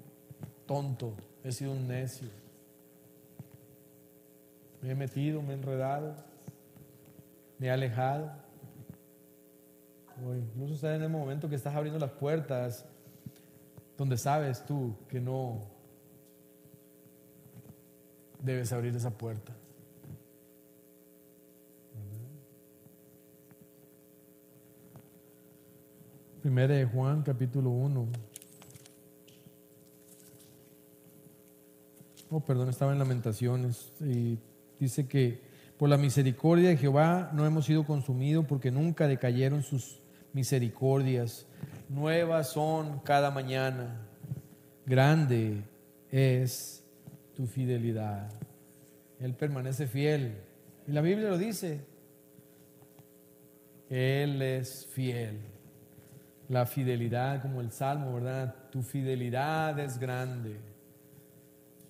tonto, 0.66 1.14
he 1.44 1.52
sido 1.52 1.72
un 1.72 1.88
necio. 1.88 2.28
Me 4.82 4.92
he 4.92 4.96
metido, 4.96 5.42
me 5.42 5.52
he 5.52 5.54
enredado, 5.54 6.16
me 7.60 7.68
he 7.68 7.72
alejado. 7.72 8.32
O 10.26 10.34
incluso 10.34 10.76
estás 10.76 10.96
en 10.96 11.04
el 11.04 11.10
momento 11.10 11.50
que 11.50 11.56
estás 11.56 11.76
abriendo 11.76 12.00
las 12.00 12.12
puertas 12.12 12.86
donde 13.98 14.18
sabes 14.18 14.66
tú 14.66 14.96
que 15.10 15.20
no 15.20 15.60
debes 18.40 18.72
abrir 18.72 18.96
esa 18.96 19.12
puerta. 19.12 19.54
Primera 26.42 26.74
de 26.74 26.86
Juan, 26.86 27.22
capítulo 27.22 27.70
1. 27.70 28.31
Oh, 32.34 32.40
perdón, 32.40 32.70
estaba 32.70 32.94
en 32.94 33.00
Lamentaciones 33.00 33.92
y 34.00 34.40
dice 34.80 35.06
que 35.06 35.42
por 35.78 35.90
la 35.90 35.98
misericordia 35.98 36.70
de 36.70 36.78
Jehová 36.78 37.30
no 37.34 37.46
hemos 37.46 37.66
sido 37.66 37.86
consumidos 37.86 38.46
porque 38.46 38.72
nunca 38.72 39.06
decayeron 39.06 39.64
sus 39.64 40.02
misericordias. 40.32 41.46
Nuevas 41.90 42.52
son 42.52 43.00
cada 43.00 43.32
mañana. 43.32 44.08
Grande 44.86 45.62
es 46.10 46.86
tu 47.36 47.48
fidelidad. 47.48 48.32
Él 49.20 49.34
permanece 49.34 49.86
fiel. 49.86 50.38
Y 50.88 50.94
la 50.94 51.02
Biblia 51.02 51.30
lo 51.30 51.38
dice. 51.38 51.82
Él 53.90 54.42
es 54.42 54.88
fiel 54.88 55.52
la 56.52 56.66
fidelidad, 56.66 57.42
como 57.42 57.62
el 57.62 57.72
Salmo, 57.72 58.14
¿verdad? 58.14 58.54
Tu 58.72 58.82
fidelidad 58.84 59.80
es 59.80 59.98
grande. 59.98 60.71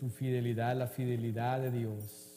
Tu 0.02 0.10
fidelidad, 0.10 0.76
la 0.76 0.88
fidelidad 0.88 1.62
de 1.62 1.72
Dios. 1.72 2.28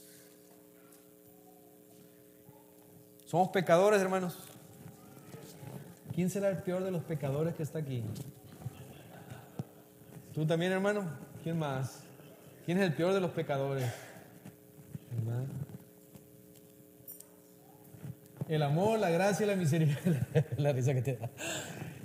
Somos 3.25 3.49
pecadores, 3.49 4.01
hermanos. 4.01 4.39
¿Quién 6.15 6.31
será 6.31 6.49
el 6.51 6.59
peor 6.59 6.85
de 6.85 6.93
los 6.93 7.03
pecadores 7.03 7.57
que 7.57 7.65
está 7.65 7.81
aquí? 7.81 8.05
¿Tú 10.33 10.47
también, 10.47 10.71
hermano? 10.71 11.11
¿Quién 11.43 11.59
más? 11.59 12.05
¿Quién 12.65 12.79
es 12.79 12.85
el 12.85 12.95
peor 12.95 13.13
de 13.13 13.21
los 13.21 13.33
pecadores? 13.33 13.91
El 18.47 18.63
amor, 18.63 19.01
la 19.01 19.11
gracia 19.11 19.45
la 19.47 19.57
misericordia. 19.57 20.29
la 20.59 20.73
risa 20.73 20.95
que 20.95 21.03
te 21.03 21.17
da 21.17 21.31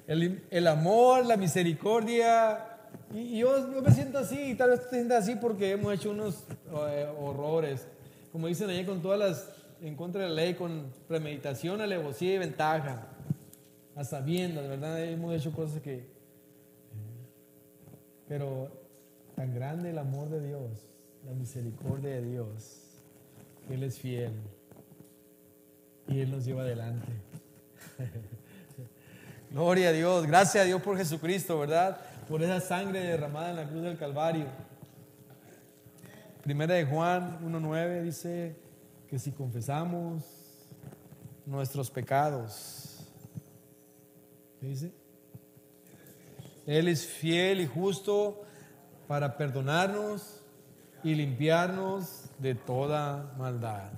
el, 0.10 0.68
amor, 0.68 1.26
la 1.26 1.38
misericordia. 1.38 2.79
Y, 3.14 3.40
yo, 3.40 3.68
me 3.82 3.92
siento 3.92 4.20
así, 4.20 4.54
tal 4.56 4.72
vez 4.72 4.90
te 4.90 4.98
sientas 4.98 5.24
así 5.24 5.36
porque 5.36 5.72
hemos 5.72 5.94
hecho 5.94 6.12
unos 6.12 6.44
eh, 6.90 7.12
horrores. 7.20 7.88
Como 8.32 8.48
dicen 8.48 8.70
ahí 8.70 8.86
con 8.86 9.02
todas 9.02 9.20
las, 9.20 9.50
en 9.82 9.96
contra 9.96 10.24
de 10.24 10.30
la 10.30 10.36
ley, 10.36 10.54
con 10.54 10.92
premeditación, 11.08 11.82
alevosía 11.82 12.36
y 12.36 12.38
ventaja. 12.38 13.08
A 13.96 14.04
sabiendas, 14.04 14.68
verdad, 14.68 15.04
hemos 15.04 15.34
hecho 15.34 15.52
cosas 15.52 15.82
que... 15.82 16.08
Pero 18.28 18.70
tan 19.36 19.56
grande 19.56 19.90
el 19.90 19.98
amor 19.98 20.30
de 20.30 20.46
Dios, 20.46 20.86
la 21.26 21.34
misericordia 21.34 22.12
de 22.12 22.22
Dios, 22.22 22.82
Él 23.70 23.84
es 23.84 23.98
fiel 23.98 24.34
y 26.08 26.20
Él 26.20 26.30
nos 26.30 26.46
lleva 26.46 26.62
adelante. 26.62 27.08
Gloria 29.52 29.90
a 29.90 29.92
Dios. 29.92 30.28
Gracias 30.28 30.64
a 30.64 30.68
Dios 30.68 30.82
por 30.82 30.96
Jesucristo, 30.96 31.60
¿verdad? 31.60 32.00
Por 32.30 32.44
esa 32.44 32.62
sangre 32.62 33.00
derramada 33.00 33.50
en 33.50 33.56
la 33.56 33.68
cruz 33.68 33.82
del 33.82 33.98
Calvario. 33.98 34.46
Primera 36.44 36.76
de 36.76 36.86
Juan 36.86 37.40
1.9 37.44 38.04
dice 38.04 38.56
que 39.10 39.18
si 39.18 39.32
confesamos 39.32 40.24
nuestros 41.48 41.90
pecados, 41.90 43.12
¿qué 44.60 44.68
dice? 44.68 44.94
Él 46.68 46.88
es 46.88 47.04
fiel 47.04 47.62
y 47.62 47.66
justo 47.66 48.44
para 49.08 49.36
perdonarnos 49.36 50.40
y 51.04 51.16
limpiarnos 51.16 52.26
de 52.38 52.54
toda 52.54 53.34
maldad. 53.40 53.90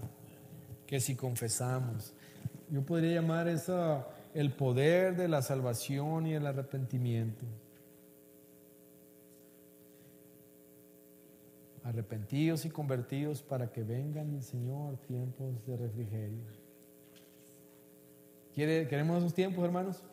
Que 0.87 1.01
si 1.01 1.17
confesamos. 1.17 2.13
Yo 2.69 2.81
podría 2.81 3.15
llamar 3.15 3.49
esa 3.49 4.07
el 4.33 4.53
poder 4.53 5.17
de 5.17 5.27
la 5.27 5.41
salvación 5.41 6.27
y 6.27 6.33
el 6.33 6.47
arrepentimiento. 6.47 7.45
Arrepentidos 11.83 12.65
y 12.65 12.69
convertidos 12.69 13.41
para 13.41 13.71
que 13.71 13.83
vengan, 13.83 14.41
Señor, 14.41 14.97
tiempos 15.07 15.65
de 15.65 15.77
refrigerio. 15.77 16.43
¿Quiere, 18.53 18.87
¿Queremos 18.87 19.17
esos 19.19 19.33
tiempos, 19.33 19.63
hermanos? 19.63 20.03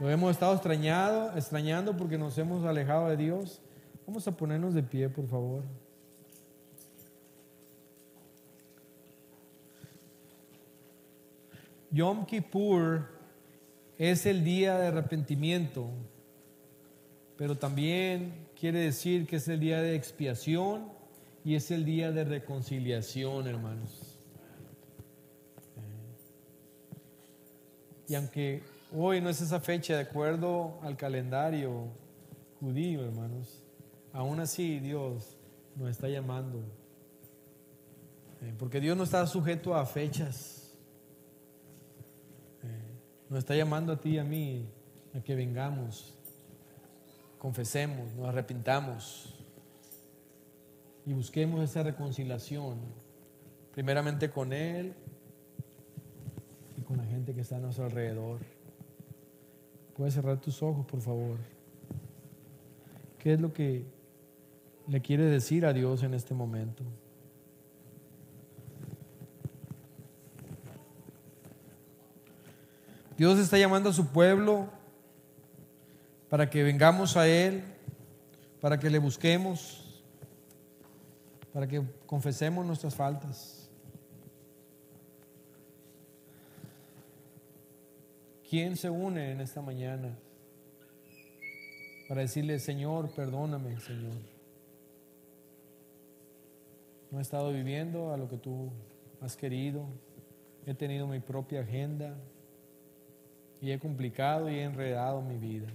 Lo 0.00 0.10
hemos 0.10 0.32
estado 0.32 0.54
extrañado, 0.54 1.36
extrañando 1.36 1.96
porque 1.96 2.18
nos 2.18 2.36
hemos 2.36 2.64
alejado 2.66 3.08
de 3.08 3.16
Dios. 3.16 3.62
Vamos 4.06 4.26
a 4.26 4.36
ponernos 4.36 4.74
de 4.74 4.82
pie, 4.82 5.08
por 5.08 5.26
favor. 5.26 5.62
Yom 11.90 12.26
Kippur 12.26 13.06
es 13.96 14.26
el 14.26 14.42
día 14.42 14.76
de 14.78 14.88
arrepentimiento, 14.88 15.88
pero 17.44 17.58
también 17.58 18.32
quiere 18.58 18.78
decir 18.78 19.26
que 19.26 19.36
es 19.36 19.46
el 19.48 19.60
día 19.60 19.82
de 19.82 19.94
expiación 19.94 20.88
y 21.44 21.56
es 21.56 21.70
el 21.70 21.84
día 21.84 22.10
de 22.10 22.24
reconciliación, 22.24 23.46
hermanos. 23.46 24.18
Y 28.08 28.14
aunque 28.14 28.62
hoy 28.96 29.20
no 29.20 29.28
es 29.28 29.42
esa 29.42 29.60
fecha 29.60 29.94
de 29.94 30.04
acuerdo 30.04 30.78
al 30.80 30.96
calendario 30.96 31.88
judío, 32.60 33.04
hermanos, 33.04 33.62
aún 34.14 34.40
así 34.40 34.80
Dios 34.80 35.36
nos 35.76 35.90
está 35.90 36.08
llamando. 36.08 36.60
Eh, 38.40 38.54
porque 38.58 38.80
Dios 38.80 38.96
no 38.96 39.04
está 39.04 39.26
sujeto 39.26 39.74
a 39.74 39.84
fechas. 39.84 40.74
Nos 43.28 43.40
está 43.40 43.54
llamando 43.54 43.92
a 43.92 44.00
ti 44.00 44.12
y 44.12 44.18
a 44.18 44.24
mí 44.24 44.66
a 45.14 45.20
que 45.20 45.34
vengamos, 45.34 46.13
confesemos, 47.44 48.14
nos 48.14 48.26
arrepintamos 48.26 49.34
y 51.04 51.12
busquemos 51.12 51.62
esa 51.62 51.82
reconciliación, 51.82 52.78
primeramente 53.70 54.30
con 54.30 54.54
Él 54.54 54.94
y 56.78 56.80
con 56.80 56.96
la 56.96 57.04
gente 57.04 57.34
que 57.34 57.42
está 57.42 57.56
a 57.56 57.58
nuestro 57.58 57.84
alrededor. 57.84 58.40
Puedes 59.94 60.14
cerrar 60.14 60.40
tus 60.40 60.62
ojos, 60.62 60.86
por 60.86 61.02
favor. 61.02 61.36
¿Qué 63.18 63.34
es 63.34 63.40
lo 63.42 63.52
que 63.52 63.84
le 64.88 65.02
quiere 65.02 65.24
decir 65.24 65.66
a 65.66 65.74
Dios 65.74 66.02
en 66.02 66.14
este 66.14 66.32
momento? 66.32 66.82
Dios 73.18 73.38
está 73.38 73.58
llamando 73.58 73.90
a 73.90 73.92
su 73.92 74.06
pueblo 74.06 74.70
para 76.34 76.50
que 76.50 76.64
vengamos 76.64 77.16
a 77.16 77.28
Él, 77.28 77.62
para 78.60 78.76
que 78.76 78.90
le 78.90 78.98
busquemos, 78.98 80.02
para 81.52 81.68
que 81.68 81.80
confesemos 82.06 82.66
nuestras 82.66 82.92
faltas. 82.92 83.70
¿Quién 88.50 88.76
se 88.76 88.90
une 88.90 89.30
en 89.30 89.42
esta 89.42 89.62
mañana 89.62 90.18
para 92.08 92.22
decirle, 92.22 92.58
Señor, 92.58 93.14
perdóname, 93.14 93.78
Señor? 93.78 94.14
No 97.12 97.20
he 97.20 97.22
estado 97.22 97.52
viviendo 97.52 98.12
a 98.12 98.16
lo 98.16 98.28
que 98.28 98.38
tú 98.38 98.72
has 99.20 99.36
querido, 99.36 99.86
he 100.66 100.74
tenido 100.74 101.06
mi 101.06 101.20
propia 101.20 101.60
agenda, 101.60 102.16
y 103.60 103.70
he 103.70 103.78
complicado 103.78 104.50
y 104.50 104.56
he 104.56 104.64
enredado 104.64 105.22
mi 105.22 105.38
vida. 105.38 105.68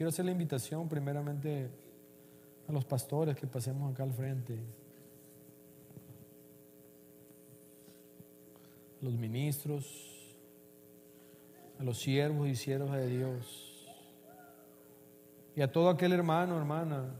Quiero 0.00 0.08
hacer 0.08 0.24
la 0.24 0.30
invitación 0.30 0.88
primeramente 0.88 1.68
a 2.66 2.72
los 2.72 2.86
pastores 2.86 3.36
que 3.36 3.46
pasemos 3.46 3.92
acá 3.92 4.02
al 4.02 4.14
frente. 4.14 4.58
A 8.98 9.04
los 9.04 9.12
ministros, 9.12 10.34
a 11.78 11.84
los 11.84 11.98
siervos 11.98 12.48
y 12.48 12.56
siervas 12.56 12.92
de 12.92 13.08
Dios. 13.08 13.86
Y 15.54 15.60
a 15.60 15.70
todo 15.70 15.90
aquel 15.90 16.14
hermano, 16.14 16.56
hermana, 16.56 17.14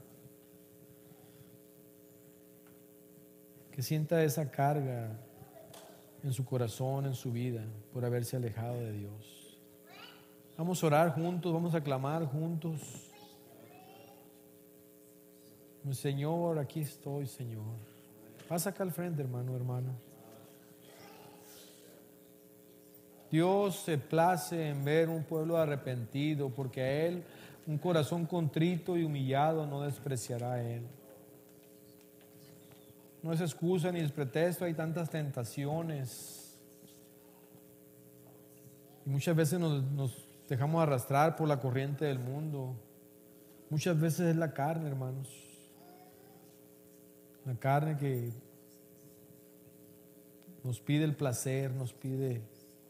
que 3.72 3.82
sienta 3.82 4.24
esa 4.24 4.50
carga 4.50 5.20
en 6.22 6.32
su 6.32 6.46
corazón, 6.46 7.04
en 7.04 7.14
su 7.14 7.30
vida, 7.30 7.62
por 7.92 8.06
haberse 8.06 8.38
alejado 8.38 8.80
de 8.80 8.92
Dios. 8.92 9.39
Vamos 10.60 10.84
a 10.84 10.88
orar 10.88 11.14
juntos, 11.14 11.50
vamos 11.54 11.74
a 11.74 11.80
clamar 11.80 12.22
juntos. 12.26 12.82
Señor, 15.90 16.58
aquí 16.58 16.80
estoy, 16.80 17.26
Señor. 17.26 17.78
Pasa 18.46 18.68
acá 18.68 18.82
al 18.82 18.92
frente, 18.92 19.22
hermano, 19.22 19.56
hermano. 19.56 19.94
Dios 23.30 23.76
se 23.76 23.96
place 23.96 24.68
en 24.68 24.84
ver 24.84 25.08
un 25.08 25.24
pueblo 25.24 25.56
arrepentido, 25.56 26.50
porque 26.50 26.82
a 26.82 27.06
Él 27.06 27.24
un 27.66 27.78
corazón 27.78 28.26
contrito 28.26 28.98
y 28.98 29.04
humillado 29.04 29.66
no 29.66 29.80
despreciará 29.80 30.52
a 30.52 30.62
Él. 30.62 30.82
No 33.22 33.32
es 33.32 33.40
excusa 33.40 33.90
ni 33.90 34.00
es 34.00 34.12
pretexto, 34.12 34.66
hay 34.66 34.74
tantas 34.74 35.08
tentaciones. 35.08 36.60
Y 39.06 39.08
muchas 39.08 39.34
veces 39.34 39.58
nos 39.58 40.29
dejamos 40.50 40.82
arrastrar 40.82 41.36
por 41.36 41.46
la 41.46 41.60
corriente 41.60 42.04
del 42.04 42.18
mundo. 42.18 42.74
Muchas 43.70 43.98
veces 43.98 44.30
es 44.30 44.36
la 44.36 44.52
carne, 44.52 44.88
hermanos. 44.88 45.28
La 47.46 47.54
carne 47.54 47.96
que 47.96 48.32
nos 50.64 50.80
pide 50.80 51.04
el 51.04 51.14
placer, 51.14 51.70
nos 51.70 51.92
pide 51.92 52.42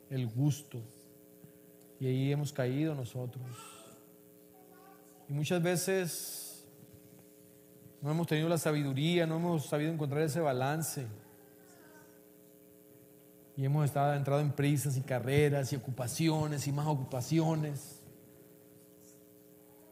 el 0.08 0.26
gusto. 0.26 0.80
Y 2.00 2.06
ahí 2.06 2.32
hemos 2.32 2.50
caído 2.50 2.94
nosotros. 2.94 3.44
Y 5.28 5.34
muchas 5.34 5.62
veces 5.62 6.66
no 8.00 8.10
hemos 8.10 8.26
tenido 8.26 8.48
la 8.48 8.56
sabiduría, 8.56 9.26
no 9.26 9.36
hemos 9.36 9.66
sabido 9.66 9.92
encontrar 9.92 10.22
ese 10.22 10.40
balance. 10.40 11.06
Y 13.60 13.66
hemos 13.66 13.84
estado 13.84 14.14
entrado 14.14 14.40
en 14.40 14.52
prisas 14.52 14.96
y 14.96 15.02
carreras 15.02 15.70
y 15.70 15.76
ocupaciones 15.76 16.66
y 16.66 16.72
más 16.72 16.86
ocupaciones. 16.86 18.00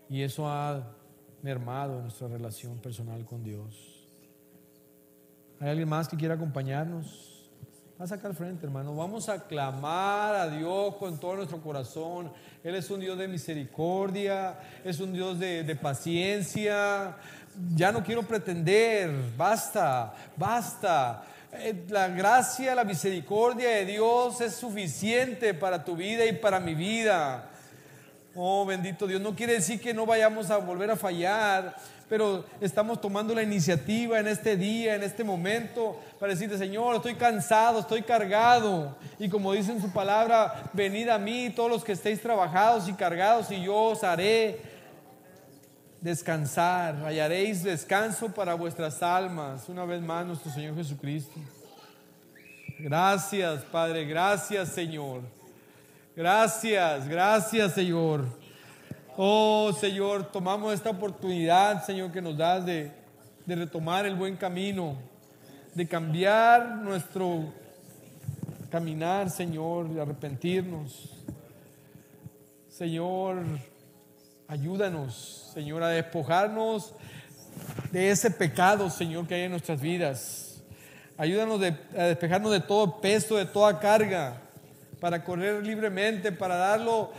Y 0.08 0.22
eso 0.22 0.48
ha 0.48 0.96
mermado 1.42 2.00
nuestra 2.00 2.28
relación 2.28 2.78
personal 2.78 3.26
con 3.26 3.44
Dios. 3.44 4.08
¿Hay 5.60 5.68
alguien 5.68 5.86
más 5.86 6.08
que 6.08 6.16
quiera 6.16 6.32
acompañarnos? 6.32 7.50
Pasa 7.98 8.14
acá 8.14 8.28
al 8.28 8.34
frente, 8.34 8.64
hermano. 8.64 8.96
Vamos 8.96 9.28
a 9.28 9.46
clamar 9.46 10.34
a 10.34 10.48
Dios 10.48 10.94
con 10.94 11.20
todo 11.20 11.36
nuestro 11.36 11.60
corazón. 11.60 12.32
Él 12.64 12.74
es 12.74 12.90
un 12.90 13.00
Dios 13.00 13.18
de 13.18 13.28
misericordia, 13.28 14.58
es 14.82 14.98
un 14.98 15.12
Dios 15.12 15.38
de, 15.38 15.62
de 15.62 15.76
paciencia, 15.76 17.18
ya 17.74 17.92
no 17.92 18.02
quiero 18.02 18.22
pretender, 18.22 19.10
basta, 19.36 20.14
basta. 20.38 21.22
Eh, 21.50 21.86
la 21.88 22.08
gracia, 22.08 22.74
la 22.74 22.84
misericordia 22.84 23.70
de 23.70 23.86
Dios 23.86 24.38
es 24.42 24.54
suficiente 24.54 25.54
para 25.54 25.82
tu 25.82 25.96
vida 25.96 26.26
y 26.26 26.32
para 26.32 26.60
mi 26.60 26.74
vida. 26.74 27.48
Oh, 28.34 28.66
bendito 28.66 29.06
Dios. 29.06 29.22
No 29.22 29.34
quiere 29.34 29.54
decir 29.54 29.80
que 29.80 29.94
no 29.94 30.04
vayamos 30.04 30.50
a 30.50 30.58
volver 30.58 30.90
a 30.90 30.96
fallar, 30.96 31.74
pero 32.06 32.44
estamos 32.60 33.00
tomando 33.00 33.34
la 33.34 33.42
iniciativa 33.42 34.18
en 34.18 34.28
este 34.28 34.58
día, 34.58 34.94
en 34.94 35.02
este 35.02 35.24
momento, 35.24 35.98
para 36.20 36.34
decirte, 36.34 36.58
Señor, 36.58 36.96
estoy 36.96 37.14
cansado, 37.14 37.80
estoy 37.80 38.02
cargado. 38.02 38.94
Y 39.18 39.30
como 39.30 39.54
dice 39.54 39.72
en 39.72 39.80
su 39.80 39.90
palabra, 39.90 40.70
venid 40.74 41.08
a 41.08 41.18
mí 41.18 41.48
todos 41.56 41.70
los 41.70 41.82
que 41.82 41.92
estéis 41.92 42.20
trabajados 42.20 42.90
y 42.90 42.92
cargados, 42.92 43.50
y 43.50 43.62
yo 43.62 43.74
os 43.74 44.04
haré 44.04 44.60
descansar, 46.00 46.96
hallaréis 47.04 47.62
descanso 47.62 48.28
para 48.28 48.54
vuestras 48.54 49.02
almas. 49.02 49.68
Una 49.68 49.84
vez 49.84 50.00
más, 50.00 50.26
nuestro 50.26 50.50
Señor 50.52 50.74
Jesucristo. 50.76 51.40
Gracias, 52.78 53.64
Padre, 53.64 54.04
gracias, 54.04 54.68
Señor. 54.68 55.22
Gracias, 56.14 57.08
gracias, 57.08 57.72
Señor. 57.72 58.24
Oh, 59.16 59.72
Señor, 59.72 60.30
tomamos 60.30 60.72
esta 60.72 60.90
oportunidad, 60.90 61.84
Señor, 61.84 62.12
que 62.12 62.22
nos 62.22 62.36
das 62.36 62.64
de, 62.64 62.92
de 63.46 63.56
retomar 63.56 64.06
el 64.06 64.14
buen 64.14 64.36
camino, 64.36 64.96
de 65.74 65.88
cambiar 65.88 66.76
nuestro 66.76 67.52
caminar, 68.70 69.30
Señor, 69.30 69.88
de 69.88 70.00
arrepentirnos. 70.00 71.10
Señor, 72.68 73.42
ayúdanos 74.48 75.38
Señor, 75.58 75.82
a 75.82 75.88
despojarnos 75.88 76.92
de 77.90 78.10
ese 78.10 78.30
pecado, 78.30 78.88
Señor, 78.90 79.26
que 79.26 79.34
hay 79.34 79.42
en 79.42 79.50
nuestras 79.50 79.80
vidas. 79.80 80.62
Ayúdanos 81.16 81.60
a 81.96 82.02
despejarnos 82.04 82.52
de 82.52 82.60
todo 82.60 83.00
peso, 83.00 83.36
de 83.36 83.46
toda 83.46 83.80
carga, 83.80 84.40
para 85.00 85.24
correr 85.24 85.66
libremente, 85.66 86.30
para 86.30 86.54
darlo 86.54 87.10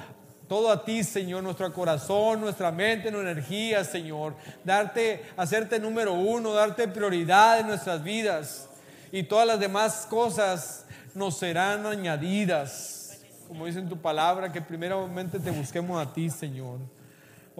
todo 0.47 0.71
a 0.71 0.86
ti, 0.86 1.03
Señor, 1.03 1.43
nuestro 1.43 1.73
corazón, 1.73 2.39
nuestra 2.39 2.71
mente, 2.71 3.11
nuestra 3.11 3.32
energía, 3.32 3.84
Señor. 3.84 4.36
Darte, 4.63 5.25
hacerte 5.36 5.80
número 5.80 6.13
uno, 6.13 6.53
darte 6.53 6.88
prioridad 6.88 7.59
en 7.59 7.67
nuestras 7.67 8.01
vidas. 8.03 8.69
Y 9.11 9.23
todas 9.23 9.45
las 9.45 9.59
demás 9.59 10.07
cosas 10.09 10.86
nos 11.13 11.38
serán 11.38 11.86
añadidas. 11.86 13.19
Como 13.49 13.65
dice 13.65 13.80
en 13.80 13.89
tu 13.89 13.97
palabra, 13.97 14.51
que 14.51 14.61
primeramente 14.61 15.39
te 15.39 15.51
busquemos 15.51 16.01
a 16.01 16.13
ti, 16.13 16.30
Señor. 16.30 16.80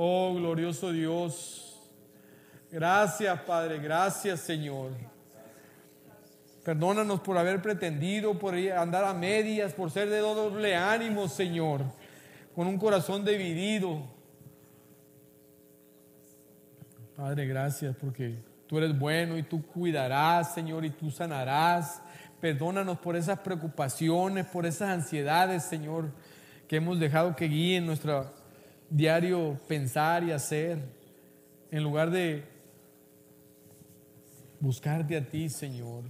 Oh, 0.02 0.34
glorioso 0.34 0.93
Dios. 0.93 1.78
Gracias, 2.72 3.38
Padre. 3.41 3.80
Gracias, 3.80 4.39
Señor. 4.39 4.91
Perdónanos 6.64 7.20
por 7.20 7.38
haber 7.38 7.62
pretendido, 7.62 8.39
por 8.39 8.56
andar 8.56 9.04
a 9.04 9.14
medias, 9.14 9.74
por 9.74 9.91
ser 9.91 10.08
de 10.10 10.20
doble 10.20 10.74
ánimo, 10.74 11.28
Señor, 11.28 11.84
con 12.56 12.68
un 12.68 12.78
corazón 12.78 13.26
dividido. 13.26 14.02
Padre, 17.18 17.45
gracias 17.45 17.93
porque 17.97 18.38
tú 18.68 18.78
eres 18.78 18.97
bueno 18.97 19.38
y 19.38 19.43
tú 19.43 19.68
cuidarás, 19.68 20.54
Señor, 20.54 20.86
y 20.86 20.91
tú 20.91 21.12
sanarás. 21.12 22.02
Perdónanos 22.39 23.00
por 23.00 23.18
esas 23.18 23.39
preocupaciones, 23.39 24.45
por 24.45 24.66
esas 24.66 24.91
ansiedades, 24.91 25.64
Señor, 25.64 26.14
que 26.70 26.78
hemos 26.78 27.02
dejado 27.02 27.36
que 27.36 27.50
guíen 27.50 27.86
nuestra 27.86 28.32
diario 28.90 29.60
pensar 29.68 30.24
y 30.24 30.32
hacer, 30.32 30.80
en 31.72 31.84
lugar 31.84 32.10
de 32.10 32.44
buscarte 34.60 35.16
a 35.16 35.28
ti, 35.28 35.50
Señor, 35.50 36.04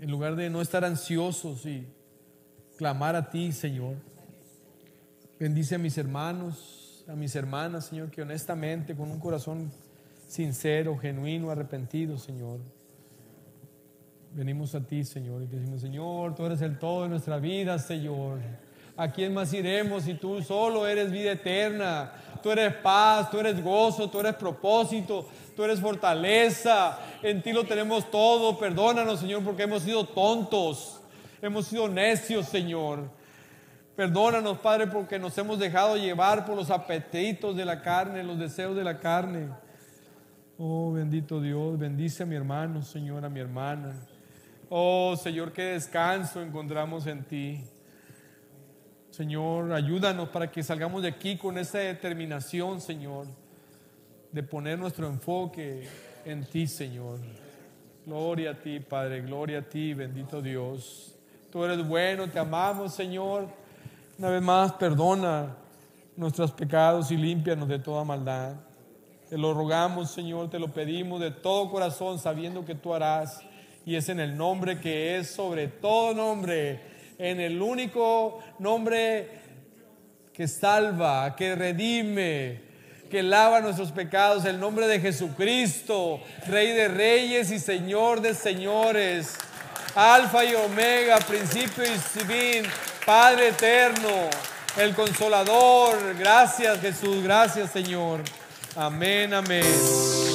en 0.00 0.10
lugar 0.10 0.36
de 0.36 0.50
no 0.50 0.60
estar 0.60 0.84
ansiosos 0.84 1.64
y 1.66 1.86
clamar 2.76 3.16
a 3.16 3.30
ti, 3.30 3.52
Señor. 3.52 3.96
Bendice 5.38 5.74
a 5.74 5.78
mis 5.78 5.96
hermanos, 5.98 7.04
a 7.08 7.14
mis 7.14 7.36
hermanas, 7.36 7.86
Señor, 7.86 8.10
que 8.10 8.22
honestamente, 8.22 8.96
con 8.96 9.10
un 9.10 9.20
corazón 9.20 9.70
sincero, 10.26 10.96
genuino, 10.98 11.50
arrepentido, 11.50 12.18
Señor, 12.18 12.60
venimos 14.32 14.74
a 14.74 14.80
ti, 14.80 15.04
Señor, 15.04 15.42
y 15.42 15.46
te 15.46 15.56
decimos, 15.56 15.80
Señor, 15.80 16.34
tú 16.34 16.44
eres 16.46 16.60
el 16.62 16.78
todo 16.78 17.04
de 17.04 17.10
nuestra 17.10 17.38
vida, 17.38 17.78
Señor. 17.78 18.40
¿A 18.96 19.10
quién 19.10 19.34
más 19.34 19.52
iremos 19.52 20.04
si 20.04 20.14
tú 20.14 20.42
solo 20.42 20.86
eres 20.86 21.10
vida 21.10 21.32
eterna? 21.32 22.12
Tú 22.42 22.50
eres 22.50 22.74
paz, 22.76 23.30
tú 23.30 23.38
eres 23.38 23.62
gozo, 23.62 24.08
tú 24.08 24.20
eres 24.20 24.34
propósito, 24.34 25.26
tú 25.54 25.64
eres 25.64 25.80
fortaleza. 25.80 26.98
En 27.22 27.42
ti 27.42 27.52
lo 27.52 27.64
tenemos 27.64 28.10
todo. 28.10 28.58
Perdónanos, 28.58 29.20
Señor, 29.20 29.44
porque 29.44 29.64
hemos 29.64 29.82
sido 29.82 30.06
tontos. 30.06 31.00
Hemos 31.42 31.66
sido 31.66 31.88
necios, 31.88 32.46
Señor. 32.46 33.10
Perdónanos, 33.96 34.58
Padre, 34.58 34.86
porque 34.86 35.18
nos 35.18 35.36
hemos 35.36 35.58
dejado 35.58 35.96
llevar 35.96 36.46
por 36.46 36.56
los 36.56 36.70
apetitos 36.70 37.56
de 37.56 37.64
la 37.64 37.82
carne, 37.82 38.22
los 38.22 38.38
deseos 38.38 38.76
de 38.76 38.84
la 38.84 38.98
carne. 38.98 39.48
Oh, 40.58 40.92
bendito 40.92 41.40
Dios, 41.40 41.78
bendice 41.78 42.22
a 42.22 42.26
mi 42.26 42.34
hermano, 42.34 42.80
Señor, 42.80 43.24
a 43.24 43.28
mi 43.28 43.40
hermana. 43.40 43.94
Oh, 44.70 45.14
Señor, 45.16 45.52
qué 45.52 45.62
descanso 45.62 46.40
encontramos 46.40 47.06
en 47.06 47.24
ti. 47.24 47.64
Señor, 49.16 49.72
ayúdanos 49.72 50.28
para 50.28 50.50
que 50.52 50.62
salgamos 50.62 51.00
de 51.00 51.08
aquí 51.08 51.38
con 51.38 51.56
esa 51.56 51.78
determinación, 51.78 52.82
Señor, 52.82 53.26
de 54.30 54.42
poner 54.42 54.78
nuestro 54.78 55.06
enfoque 55.06 55.88
en 56.26 56.44
ti, 56.44 56.66
Señor. 56.66 57.20
Gloria 58.04 58.50
a 58.50 58.60
ti, 58.60 58.78
Padre, 58.78 59.22
gloria 59.22 59.60
a 59.60 59.62
ti, 59.62 59.94
bendito 59.94 60.42
Dios. 60.42 61.14
Tú 61.50 61.64
eres 61.64 61.88
bueno, 61.88 62.28
te 62.28 62.38
amamos, 62.38 62.94
Señor. 62.94 63.48
Una 64.18 64.28
vez 64.28 64.42
más, 64.42 64.72
perdona 64.74 65.56
nuestros 66.14 66.52
pecados 66.52 67.10
y 67.10 67.16
límpianos 67.16 67.68
de 67.68 67.78
toda 67.78 68.04
maldad. 68.04 68.56
Te 69.30 69.38
lo 69.38 69.54
rogamos, 69.54 70.10
Señor, 70.10 70.50
te 70.50 70.58
lo 70.58 70.68
pedimos 70.74 71.22
de 71.22 71.30
todo 71.30 71.70
corazón, 71.70 72.18
sabiendo 72.18 72.66
que 72.66 72.74
tú 72.74 72.92
harás. 72.92 73.40
Y 73.86 73.94
es 73.94 74.10
en 74.10 74.20
el 74.20 74.36
nombre 74.36 74.78
que 74.78 75.16
es 75.16 75.30
sobre 75.30 75.68
todo 75.68 76.12
nombre, 76.12 76.95
en 77.18 77.40
el 77.40 77.60
único 77.60 78.40
nombre 78.58 79.28
que 80.32 80.46
salva, 80.46 81.34
que 81.34 81.54
redime, 81.54 82.60
que 83.10 83.22
lava 83.22 83.60
nuestros 83.60 83.92
pecados, 83.92 84.44
el 84.44 84.60
nombre 84.60 84.86
de 84.86 85.00
Jesucristo, 85.00 86.20
Rey 86.46 86.72
de 86.72 86.88
reyes 86.88 87.50
y 87.50 87.58
Señor 87.58 88.20
de 88.20 88.34
señores, 88.34 89.36
Alfa 89.94 90.44
y 90.44 90.54
Omega, 90.54 91.18
principio 91.18 91.84
y 91.84 91.96
fin, 91.96 92.64
Padre 93.06 93.48
eterno, 93.48 94.28
el 94.76 94.94
consolador. 94.94 96.16
Gracias 96.18 96.80
Jesús, 96.80 97.22
gracias 97.22 97.70
Señor. 97.70 98.20
Amén, 98.74 99.32
amén. 99.32 100.25